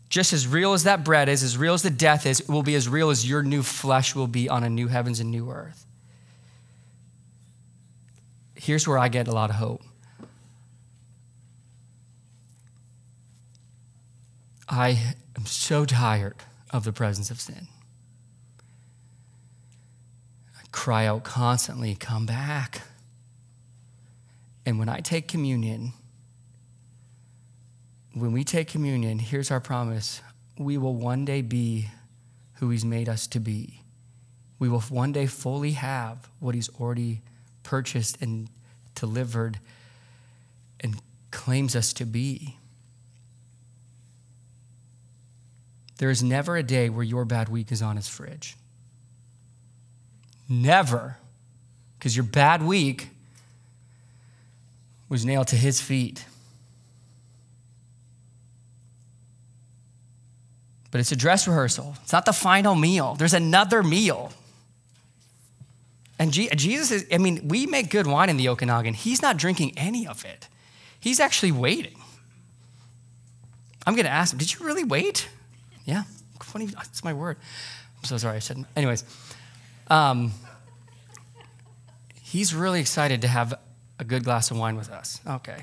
[0.07, 2.61] Just as real as that bread is, as real as the death is, it will
[2.61, 5.49] be as real as your new flesh will be on a new heavens and new
[5.49, 5.87] earth.
[8.53, 9.81] Here's where I get a lot of hope.
[14.69, 16.35] I am so tired
[16.69, 17.67] of the presence of sin.
[20.55, 22.83] I cry out constantly, come back.
[24.65, 25.93] And when I take communion,
[28.13, 30.21] when we take communion, here's our promise
[30.57, 31.89] we will one day be
[32.55, 33.81] who He's made us to be.
[34.59, 37.21] We will one day fully have what He's already
[37.63, 38.47] purchased and
[38.95, 39.59] delivered
[40.79, 40.95] and
[41.31, 42.57] claims us to be.
[45.97, 48.55] There is never a day where your bad week is on His fridge.
[50.47, 51.17] Never.
[51.97, 53.09] Because your bad week
[55.09, 56.25] was nailed to his feet.
[60.91, 61.95] But it's a dress rehearsal.
[62.03, 63.15] It's not the final meal.
[63.15, 64.31] There's another meal.
[66.19, 68.93] And Jesus is, I mean, we make good wine in the Okanagan.
[68.93, 70.47] He's not drinking any of it.
[70.99, 71.99] He's actually waiting.
[73.85, 75.27] I'm going to ask him, Did you really wait?
[75.83, 76.03] Yeah,
[76.41, 76.67] funny.
[76.67, 77.37] That's my word.
[77.97, 78.63] I'm so sorry I said.
[78.75, 79.03] Anyways,
[79.89, 80.31] um,
[82.21, 83.55] he's really excited to have
[83.99, 85.19] a good glass of wine with us.
[85.27, 85.61] Okay,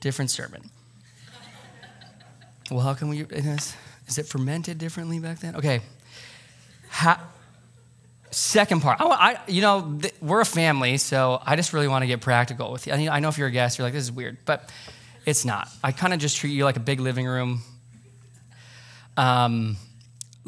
[0.00, 0.70] different sermon.
[2.70, 3.22] Well, how can we?
[3.22, 3.74] Is,
[4.06, 5.56] is it fermented differently back then?
[5.56, 5.80] Okay.
[6.90, 7.20] Ha,
[8.30, 12.02] second part, I, I, you know, th- we're a family, so I just really want
[12.02, 12.92] to get practical with you.
[12.92, 14.70] I, I know if you're a guest, you're like, this is weird, but
[15.26, 15.68] it's not.
[15.82, 17.62] I kind of just treat you like a big living room.
[19.16, 19.76] Um,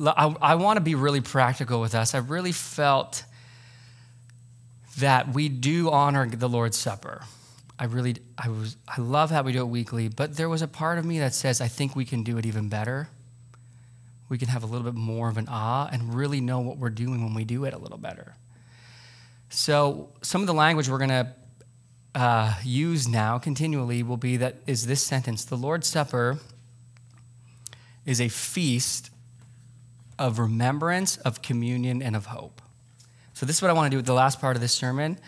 [0.04, 2.14] I, I want to be really practical with us.
[2.14, 3.24] I really felt
[4.98, 7.22] that we do honor the Lord's Supper.
[7.78, 10.68] I really, I was, I love how we do it weekly, but there was a
[10.68, 13.08] part of me that says I think we can do it even better.
[14.28, 16.90] We can have a little bit more of an awe and really know what we're
[16.90, 18.34] doing when we do it a little better.
[19.50, 21.34] So some of the language we're going to
[22.14, 26.38] uh, use now continually will be that is this sentence: the Lord's Supper
[28.06, 29.10] is a feast
[30.18, 32.61] of remembrance, of communion, and of hope.
[33.42, 35.18] So this is what I want to do with the last part of this sermon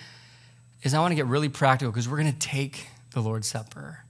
[0.84, 4.04] is I want to get really practical because we're going to take the Lord's Supper.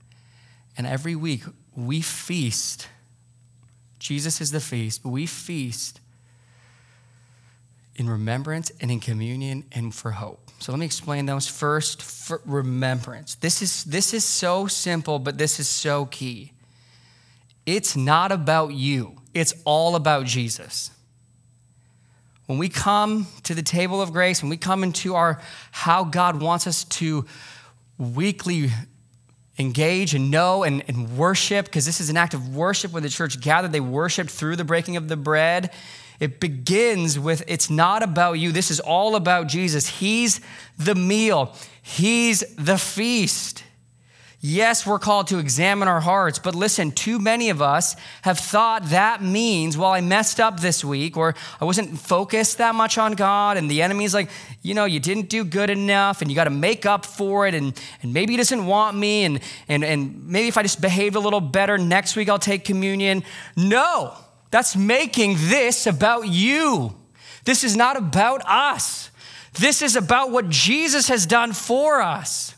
[0.77, 1.41] And every week
[1.75, 2.87] we feast.
[3.97, 6.01] Jesus is the feast, but we feast
[7.95, 10.51] in remembrance and in communion and for hope.
[10.59, 12.03] So let me explain those first.
[12.03, 13.33] For remembrance.
[13.33, 16.51] This is this is so simple, but this is so key.
[17.65, 19.15] It's not about you.
[19.33, 20.91] It's all about Jesus.
[22.45, 26.39] When we come to the table of grace, when we come into our how God
[26.41, 27.25] wants us to
[27.97, 28.69] weekly
[29.57, 33.09] engage and know and, and worship, because this is an act of worship when the
[33.09, 35.71] church gathered, they worshiped through the breaking of the bread.
[36.19, 38.51] It begins with it's not about you.
[38.51, 39.87] This is all about Jesus.
[39.87, 40.39] He's
[40.77, 43.63] the meal, He's the feast.
[44.47, 48.89] Yes, we're called to examine our hearts, but listen, too many of us have thought
[48.89, 53.13] that means, well, I messed up this week, or I wasn't focused that much on
[53.13, 54.29] God, and the enemy's like,
[54.61, 57.55] you know, you didn't do good enough, and you got to make up for it,
[57.55, 61.15] and, and maybe he doesn't want me, and, and, and maybe if I just behave
[61.15, 63.23] a little better, next week I'll take communion.
[63.57, 64.13] No,
[64.51, 66.95] that's making this about you.
[67.45, 69.09] This is not about us.
[69.53, 72.54] This is about what Jesus has done for us.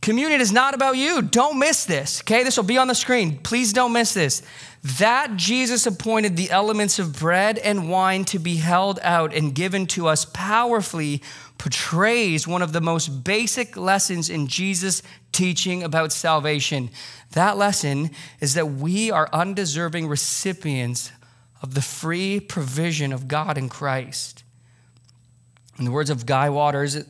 [0.00, 1.20] Communion is not about you.
[1.20, 2.42] Don't miss this, okay?
[2.42, 3.38] This will be on the screen.
[3.38, 4.42] Please don't miss this.
[4.98, 9.86] That Jesus appointed the elements of bread and wine to be held out and given
[9.88, 11.20] to us powerfully
[11.58, 16.88] portrays one of the most basic lessons in Jesus' teaching about salvation.
[17.32, 18.10] That lesson
[18.40, 21.12] is that we are undeserving recipients
[21.62, 24.44] of the free provision of God in Christ.
[25.78, 27.04] In the words of Guy Waters,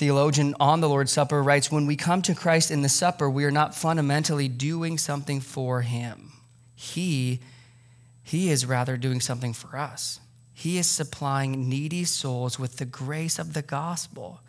[0.00, 3.44] theologian on the Lord's Supper, writes When we come to Christ in the supper, we
[3.44, 6.32] are not fundamentally doing something for him.
[6.74, 7.40] He,
[8.22, 10.18] he is rather doing something for us.
[10.54, 14.40] He is supplying needy souls with the grace of the gospel.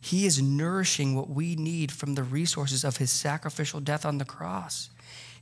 [0.00, 4.24] He is nourishing what we need from the resources of his sacrificial death on the
[4.24, 4.88] cross.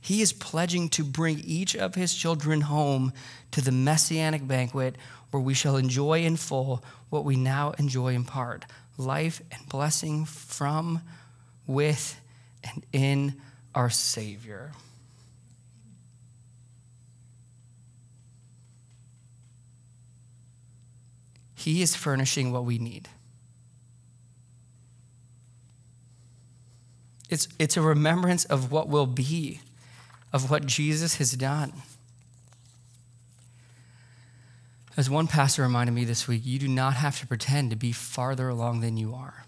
[0.01, 3.13] He is pledging to bring each of his children home
[3.51, 4.97] to the messianic banquet
[5.31, 8.65] where we shall enjoy in full what we now enjoy in part
[8.97, 11.01] life and blessing from,
[11.67, 12.19] with,
[12.63, 13.41] and in
[13.73, 14.71] our Savior.
[21.55, 23.09] He is furnishing what we need.
[27.29, 29.61] It's, it's a remembrance of what will be,
[30.31, 31.73] of what Jesus has done.
[34.97, 37.91] As one pastor reminded me this week, you do not have to pretend to be
[37.91, 39.45] farther along than you are.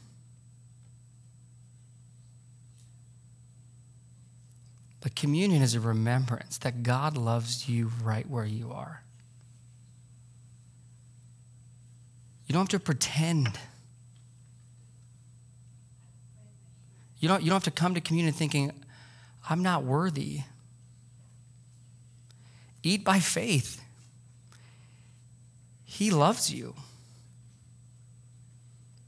[5.00, 9.04] But communion is a remembrance that God loves you right where you are.
[12.46, 13.58] You don't have to pretend.
[17.20, 18.72] You don't, you don't have to come to communion thinking,
[19.50, 20.42] I'm not worthy.
[22.84, 23.82] Eat by faith.
[25.90, 26.75] He loves you.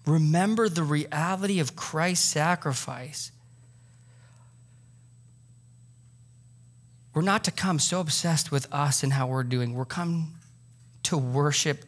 [0.06, 3.34] Remember the reality of Christ's sacrifice.
[7.14, 9.74] We're not to come so obsessed with us and how we're doing.
[9.74, 10.36] We're come
[11.04, 11.84] to worship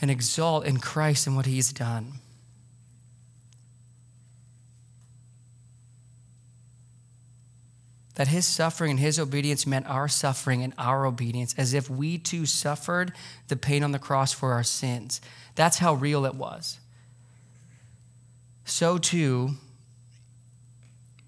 [0.00, 2.20] and exalt in Christ and what he's done.
[8.14, 12.16] That his suffering and his obedience meant our suffering and our obedience, as if we
[12.18, 13.12] too suffered
[13.48, 15.20] the pain on the cross for our sins.
[15.54, 16.78] That's how real it was.
[18.64, 19.50] So too,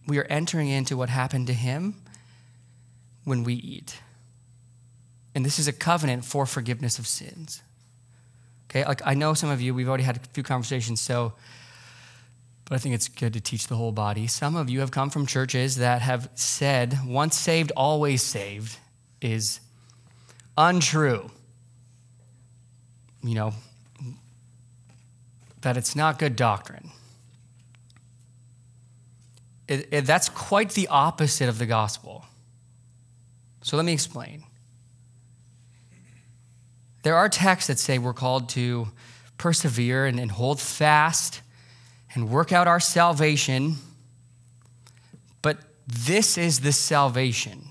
[0.07, 1.97] we are entering into what happened to him
[3.25, 3.99] when we eat.
[5.35, 7.63] And this is a covenant for forgiveness of sins.
[8.71, 11.33] Okay, like I know some of you, we've already had a few conversations, so,
[12.69, 14.27] but I think it's good to teach the whole body.
[14.27, 18.79] Some of you have come from churches that have said, once saved, always saved
[19.21, 19.61] is
[20.59, 21.31] untrue.
[23.23, 23.55] You know,
[25.61, 26.91] that it's not good doctrine.
[29.69, 32.25] It, it, that's quite the opposite of the gospel.
[33.63, 34.43] So let me explain.
[37.05, 38.89] There are texts that say we're called to
[39.39, 41.43] persevere and, and hold fast
[42.17, 43.77] and work out our salvation,
[45.43, 47.71] but this is the salvation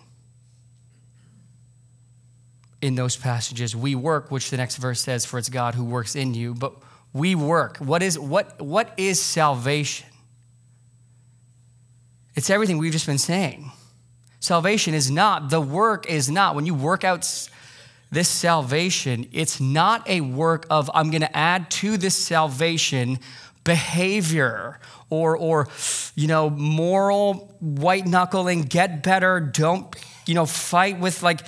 [2.82, 3.76] in those passages.
[3.76, 6.74] We work, which the next verse says, for it's God who works in you, but
[7.12, 7.78] we work.
[7.78, 10.08] What is, what, what is salvation?
[12.36, 13.72] It's everything we've just been saying.
[14.40, 17.50] Salvation is not, the work is not, when you work out
[18.12, 23.18] this salvation, it's not a work of, I'm going to add to this salvation
[23.66, 25.68] behavior or, or,
[26.16, 29.94] you know, moral white knuckling, get better, don't,
[30.26, 31.42] you know, fight with like,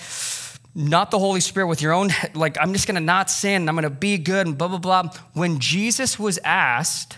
[0.76, 3.90] not the Holy Spirit, with your own, like, I'm just to not sin, I'm to
[3.90, 5.10] be good, and blah, blah, blah.
[5.34, 7.18] When Jesus was asked,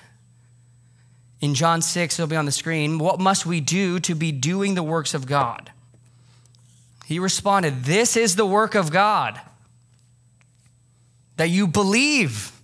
[1.41, 2.97] in John 6, it'll be on the screen.
[2.97, 5.72] What must we do to be doing the works of God?
[7.06, 9.39] He responded, This is the work of God,
[11.38, 12.59] that you believe.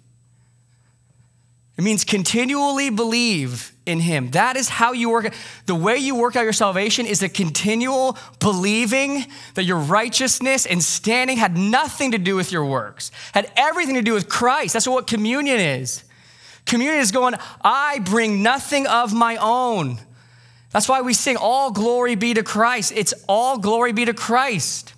[1.77, 4.31] It means continually believe in Him.
[4.31, 5.33] That is how you work.
[5.65, 10.81] The way you work out your salvation is a continual believing that your righteousness and
[10.81, 14.73] standing had nothing to do with your works, had everything to do with Christ.
[14.73, 16.03] That's what communion is.
[16.65, 19.99] Communion is going, I bring nothing of my own.
[20.71, 22.93] That's why we sing, All glory be to Christ.
[22.95, 24.94] It's all glory be to Christ.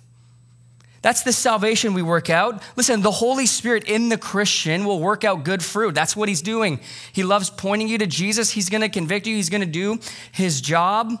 [1.00, 2.62] That's the salvation we work out.
[2.76, 5.94] Listen, the Holy Spirit in the Christian will work out good fruit.
[5.94, 6.80] That's what He's doing.
[7.12, 8.50] He loves pointing you to Jesus.
[8.50, 10.00] He's going to convict you, He's going to do
[10.32, 11.12] His job.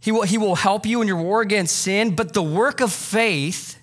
[0.00, 2.14] He will, he will help you in your war against sin.
[2.14, 3.78] But the work of faith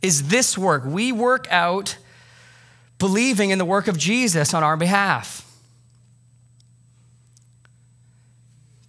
[0.00, 0.84] is this work.
[0.84, 1.98] We work out
[2.98, 5.46] believing in the work of Jesus on our behalf.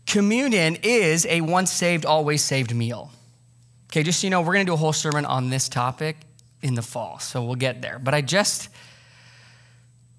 [0.06, 3.12] Communion is a once saved, always saved meal.
[3.92, 6.16] Okay, just so you know, we're going to do a whole sermon on this topic
[6.62, 8.00] in the fall, so we'll get there.
[8.00, 8.70] But I just,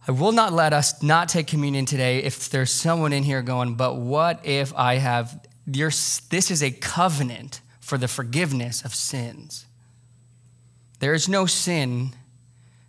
[0.07, 3.77] I will not let us not take communion today if there's someone in here going,
[3.77, 9.65] but what if I have, your, this is a covenant for the forgiveness of sins.
[10.99, 12.11] There is no sin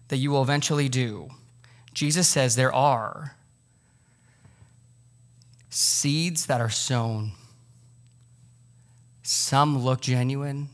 [0.10, 1.30] that you will eventually do.
[1.94, 3.38] Jesus says there are
[5.70, 7.32] seeds that are sown.
[9.24, 10.68] Some look genuine,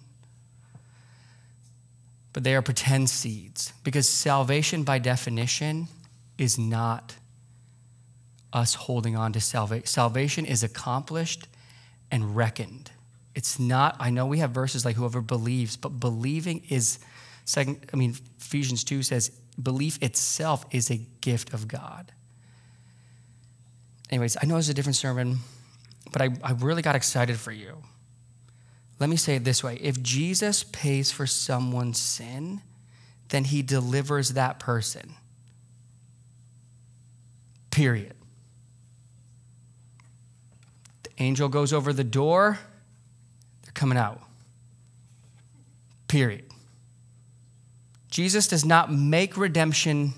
[2.39, 5.89] but they are pretend seeds because salvation, by definition,
[6.37, 7.17] is not
[8.53, 9.85] us holding on to salvation.
[9.85, 11.49] Salvation is accomplished
[12.09, 12.91] and reckoned.
[13.35, 16.99] It's not, I know we have verses like whoever believes, but believing is
[17.43, 19.31] Second, I mean, Ephesians 2 says
[19.61, 22.13] belief itself is a gift of God.
[24.09, 25.39] Anyways, I know it's a different sermon,
[26.13, 27.83] but I, I really got excited for you.
[29.00, 32.62] Let me say it this way if Jesus pays for someone's sin,
[33.30, 35.14] then he delivers that person.
[37.72, 38.14] Period.
[41.04, 42.60] The angel goes over the door,
[43.64, 44.22] they're coming out.
[46.08, 46.45] Period.
[48.10, 50.14] Jesus does not make redemption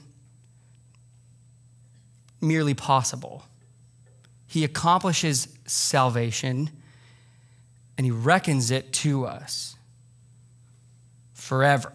[2.40, 3.44] merely possible.
[4.48, 6.72] He accomplishes salvation
[8.02, 9.76] and he reckons it to us
[11.34, 11.94] forever.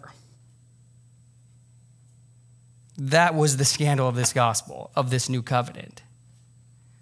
[2.97, 6.01] That was the scandal of this gospel, of this new covenant.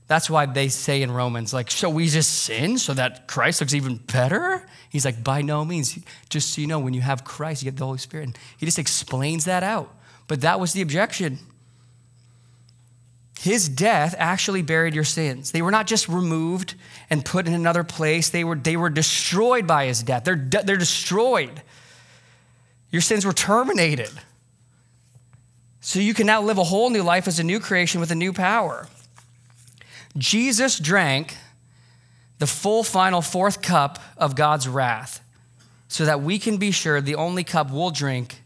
[0.07, 3.75] That's why they say in Romans, like, so we just sin so that Christ looks
[3.75, 4.65] even better?
[4.89, 5.99] He's like, by no means.
[6.29, 8.23] Just so you know, when you have Christ, you get the Holy Spirit.
[8.23, 9.95] And he just explains that out.
[10.27, 11.37] But that was the objection.
[13.39, 15.51] His death actually buried your sins.
[15.51, 16.75] They were not just removed
[17.09, 20.23] and put in another place, they were, they were destroyed by his death.
[20.23, 21.61] They're, they're destroyed.
[22.91, 24.11] Your sins were terminated.
[25.81, 28.15] So you can now live a whole new life as a new creation with a
[28.15, 28.87] new power.
[30.17, 31.35] Jesus drank
[32.39, 35.21] the full final fourth cup of God's wrath
[35.87, 38.41] so that we can be sure the only cup we'll drink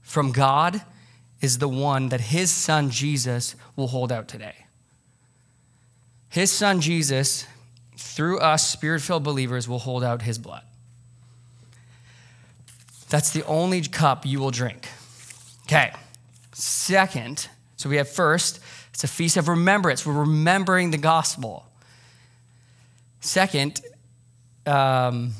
[0.00, 0.82] from God
[1.40, 4.66] is the one that his son Jesus will hold out today.
[6.28, 7.46] His son Jesus,
[7.96, 10.62] through us spirit filled believers, will hold out his blood.
[13.08, 14.88] That's the only cup you will drink.
[15.64, 15.92] Okay.
[16.52, 18.60] Second, so we have first,
[18.92, 20.06] it's a feast of remembrance.
[20.06, 21.66] We're remembering the gospel.
[23.20, 23.80] Second,
[24.66, 25.32] um,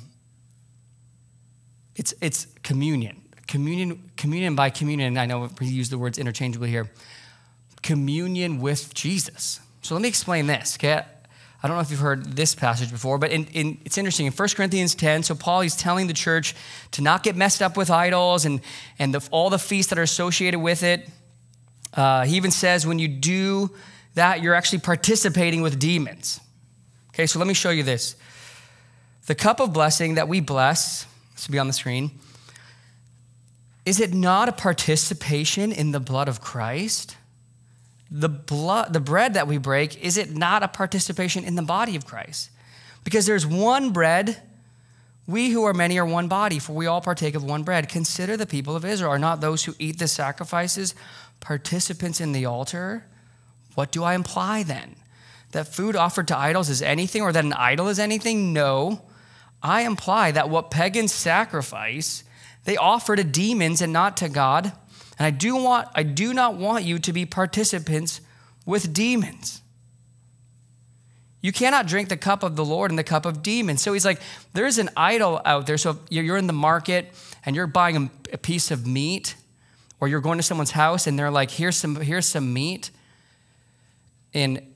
[1.94, 3.20] it's, it's communion.
[3.46, 6.90] Communion, communion by communion, I know we use the words interchangeably here.
[7.82, 9.60] Communion with Jesus.
[9.80, 11.02] So let me explain this, okay?
[11.62, 14.26] I don't know if you've heard this passage before, but in, in, it's interesting.
[14.26, 16.54] In 1 Corinthians 10, so Paul, he's telling the church
[16.92, 18.60] to not get messed up with idols and,
[18.98, 21.08] and the, all the feasts that are associated with it.
[21.94, 23.70] Uh, he even says when you do
[24.14, 26.40] that, you're actually participating with demons.
[27.14, 28.16] Okay, so let me show you this.
[29.26, 32.10] The cup of blessing that we bless, this will be on the screen,
[33.86, 37.16] is it not a participation in the blood of Christ?
[38.10, 41.94] the blood, the bread that we break, is it not a participation in the body
[41.94, 42.50] of Christ?
[43.04, 44.42] Because there's one bread.
[45.26, 47.88] We who are many are one body, for we all partake of one bread.
[47.88, 49.12] Consider the people of Israel.
[49.12, 50.94] Are not those who eat the sacrifices
[51.38, 53.06] participants in the altar?
[53.74, 54.96] What do I imply then?
[55.52, 58.52] That food offered to idols is anything, or that an idol is anything?
[58.52, 59.02] No.
[59.62, 62.24] I imply that what pagans sacrifice,
[62.64, 64.72] they offer to demons and not to God.
[65.18, 68.20] And I do want I do not want you to be participants
[68.66, 69.61] with demons.
[71.42, 73.80] You cannot drink the cup of the Lord and the cup of demons.
[73.80, 74.20] So he's like,
[74.52, 75.78] there's an idol out there.
[75.78, 77.14] So you're in the market
[77.46, 79.36] and you're buying a piece of meat,
[80.00, 82.90] or you're going to someone's house and they're like, here's some, here's some meat.
[84.34, 84.69] And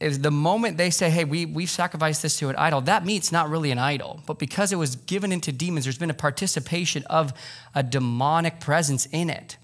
[0.00, 3.30] if the moment they say, hey, we, we've sacrificed this to an idol, that meat's
[3.30, 4.22] not really an idol.
[4.26, 7.34] But because it was given into demons, there's been a participation of
[7.74, 9.58] a demonic presence in it.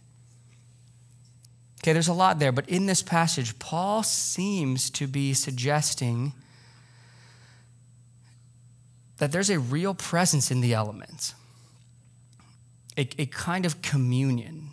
[1.82, 6.32] Okay, there's a lot there, but in this passage, Paul seems to be suggesting
[9.16, 11.34] that there's a real presence in the elements,
[12.98, 14.68] a, a kind of communion.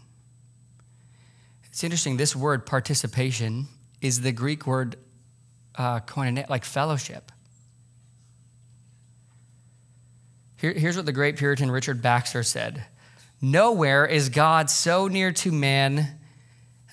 [1.66, 3.68] It's interesting, this word participation
[4.02, 4.98] is the Greek word
[5.76, 6.00] uh,
[6.50, 7.32] like fellowship.
[10.58, 12.86] Here, here's what the great Puritan Richard Baxter said
[13.42, 16.20] Nowhere is God so near to man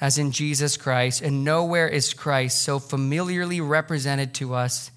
[0.01, 4.91] as in Jesus Christ, and nowhere is Christ so familiarly represented to us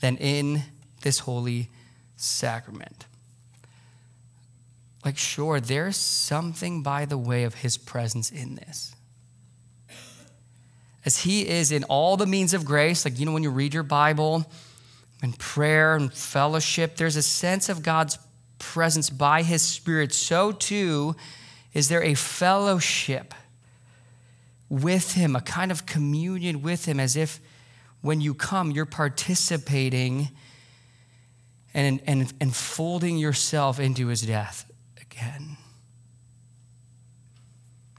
[0.00, 0.62] than in
[1.00, 1.70] this holy
[2.16, 3.06] sacrament.
[5.04, 8.94] Like, sure, there's something by the way of his presence in this.
[11.04, 13.74] As he is in all the means of grace, like, you know, when you read
[13.74, 14.44] your Bible
[15.20, 18.18] and prayer and fellowship, there's a sense of God's
[18.58, 20.12] presence by his Spirit.
[20.12, 21.16] So, too,
[21.74, 23.34] is there a fellowship
[24.72, 27.40] with Him, a kind of communion with Him, as if
[28.00, 30.30] when you come, you're participating
[31.74, 35.58] and, and, and folding yourself into His death again.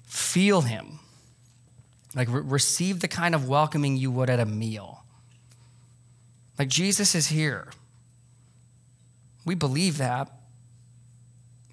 [0.07, 0.99] Feel Him.
[2.15, 5.03] Like, re- receive the kind of welcoming you would at a meal.
[6.59, 7.69] Like, Jesus is here.
[9.45, 10.31] We believe that.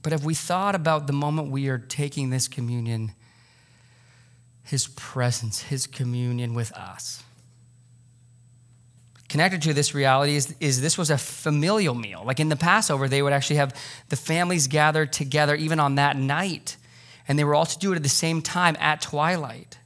[0.03, 3.13] But have we thought about the moment we are taking this communion?
[4.71, 7.25] his presence, his communion with us.
[9.29, 12.23] Connected to this reality is, is this was a familial meal.
[12.25, 13.75] Like in the Passover, they would actually have
[14.11, 16.77] the families gathered together even on that night.
[17.27, 19.79] And they were all to do it at the same time at twilight.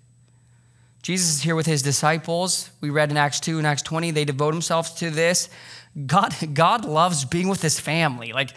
[1.04, 2.70] Jesus is here with his disciples.
[2.80, 5.50] We read in Acts 2 and Acts 20, they devote themselves to this.
[6.06, 8.32] God, God loves being with his family.
[8.32, 8.52] Like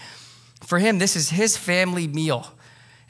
[0.63, 2.47] for him, this is his family meal.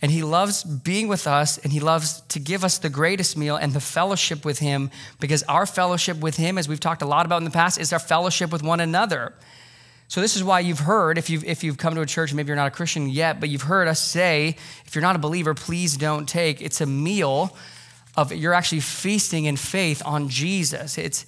[0.02, 3.56] And he loves being with us and he loves to give us the greatest meal
[3.56, 7.28] and the fellowship with him because our fellowship with him, as we've talked a lot
[7.28, 9.34] about in the past, is our fellowship with one another.
[10.08, 12.48] So, this is why you've heard, if you've, if you've come to a church, maybe
[12.48, 15.54] you're not a Christian yet, but you've heard us say, if you're not a believer,
[15.54, 16.62] please don't take.
[16.62, 17.56] It's a meal
[18.18, 20.98] of you're actually feasting in faith on Jesus.
[20.98, 21.26] It's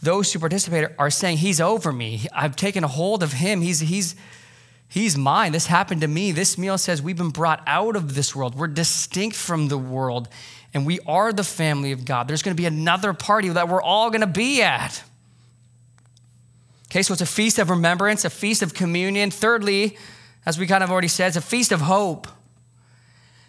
[0.00, 2.26] those who participate are saying, He's over me.
[2.32, 3.60] I've taken a hold of Him.
[3.60, 4.14] He's, he's,
[4.88, 5.52] He's mine.
[5.52, 6.32] This happened to me.
[6.32, 8.54] This meal says we've been brought out of this world.
[8.54, 10.28] We're distinct from the world,
[10.72, 12.26] and we are the family of God.
[12.26, 15.02] There's going to be another party that we're all going to be at.
[16.90, 19.30] Okay, so it's a feast of remembrance, a feast of communion.
[19.30, 19.98] Thirdly,
[20.46, 22.26] as we kind of already said, it's a feast of hope.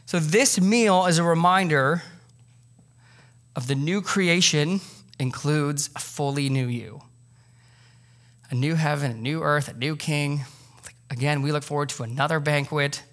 [0.05, 2.03] So this meal is a reminder
[3.59, 4.79] of the new creation
[5.19, 7.01] includes a fully new you.
[8.49, 10.45] A new heaven, a new earth, a new king.
[11.09, 13.03] Again, we look forward to another banquet.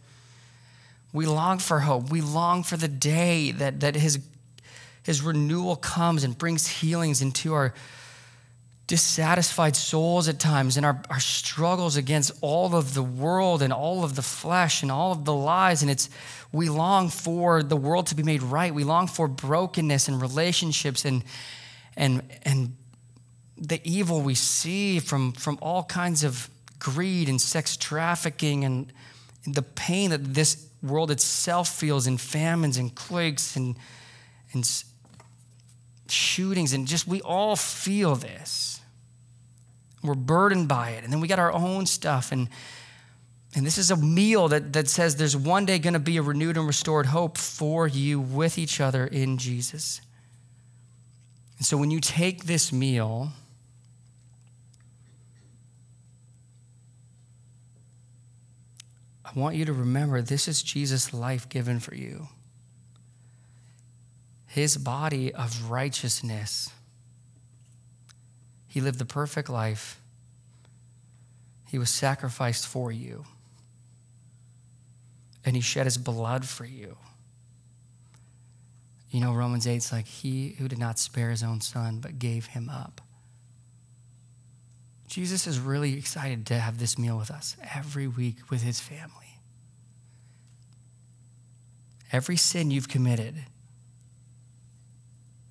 [1.12, 2.12] We long for hope.
[2.12, 4.20] We long for the day that, that his,
[5.02, 7.74] his renewal comes and brings healings into our,
[8.86, 14.04] dissatisfied souls at times and our, our struggles against all of the world and all
[14.04, 15.82] of the flesh and all of the lies.
[15.82, 16.08] And it's,
[16.52, 18.74] we long for the world to be made right.
[18.74, 21.24] We long for brokenness and relationships and,
[21.96, 22.76] and, and
[23.58, 28.92] the evil we see from, from all kinds of greed and sex trafficking and
[29.46, 33.76] the pain that this world itself feels in famines and quakes and,
[34.52, 34.84] and
[36.08, 36.72] shootings.
[36.72, 38.80] And just we all feel this.
[40.02, 41.04] We're burdened by it.
[41.04, 42.30] And then we got our own stuff.
[42.32, 42.48] And
[43.56, 46.22] and this is a meal that, that says there's one day going to be a
[46.22, 50.00] renewed and restored hope for you with each other in jesus
[51.58, 53.32] and so when you take this meal
[59.36, 62.28] I want you to remember this is Jesus' life given for you.
[64.46, 66.70] His body of righteousness.
[68.66, 70.00] He lived the perfect life.
[71.66, 73.26] He was sacrificed for you.
[75.46, 76.98] And he shed his blood for you.
[79.10, 82.18] You know, Romans 8 is like, He who did not spare his own son, but
[82.18, 83.00] gave him up.
[85.08, 89.40] Jesus is really excited to have this meal with us every week with his family.
[92.12, 93.36] Every sin you've committed,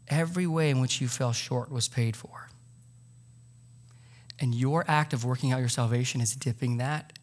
[0.08, 2.50] every way in which you fell short was paid for.
[4.40, 7.14] And your act of working out your salvation is dipping that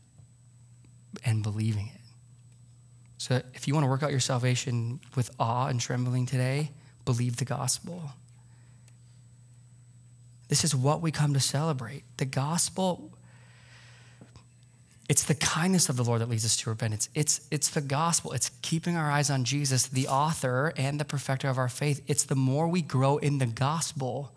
[1.24, 2.01] and believing it.
[3.22, 6.72] So if you want to work out your salvation with awe and trembling today,
[7.04, 8.02] believe the gospel.
[10.48, 12.02] This is what we come to celebrate.
[12.16, 13.12] The gospel
[15.08, 17.10] it's the kindness of the Lord that leads us to repentance.
[17.14, 18.32] It's, it's the gospel.
[18.32, 22.02] It's keeping our eyes on Jesus, the author and the perfecter of our faith.
[22.06, 24.32] It's the more we grow in the gospel,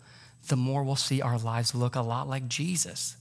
[0.48, 3.16] the more we'll see our lives look a lot like Jesus.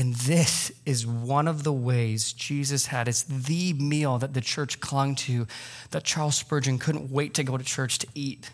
[0.00, 3.06] And this is one of the ways Jesus had.
[3.06, 5.46] It's the meal that the church clung to,
[5.90, 8.50] that Charles Spurgeon couldn't wait to go to church to eat.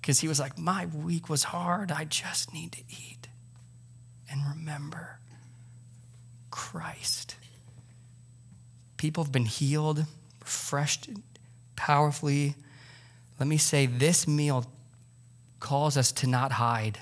[0.00, 1.92] Because he was like, My week was hard.
[1.92, 3.28] I just need to eat
[4.30, 5.18] and remember
[6.50, 7.36] Christ.
[8.96, 10.06] People have been healed,
[10.40, 11.10] refreshed
[11.76, 12.54] powerfully.
[13.38, 14.64] Let me say this meal
[15.60, 16.98] calls us to not hide.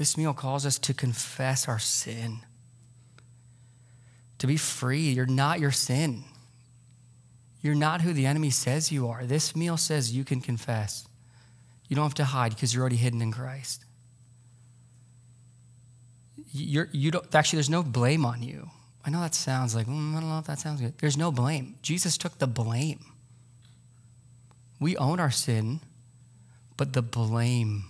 [0.00, 2.40] This meal calls us to confess our sin,
[4.38, 5.10] to be free.
[5.10, 6.24] You're not your sin.
[7.60, 9.26] You're not who the enemy says you are.
[9.26, 11.06] This meal says you can confess.
[11.88, 13.84] You don't have to hide because you're already hidden in Christ
[16.52, 18.70] you're, you don't, actually, there's no blame on you.
[19.04, 20.94] I know that sounds like, mm, I don't know if that sounds good.
[20.98, 21.76] There's no blame.
[21.82, 23.04] Jesus took the blame.
[24.78, 25.80] We own our sin,
[26.76, 27.84] but the blame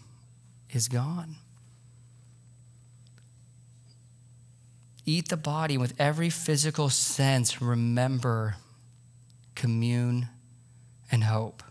[0.72, 1.36] is gone.
[5.10, 7.60] Eat the body with every physical sense.
[7.60, 8.54] Remember,
[9.56, 10.28] commune,
[11.10, 11.64] and hope.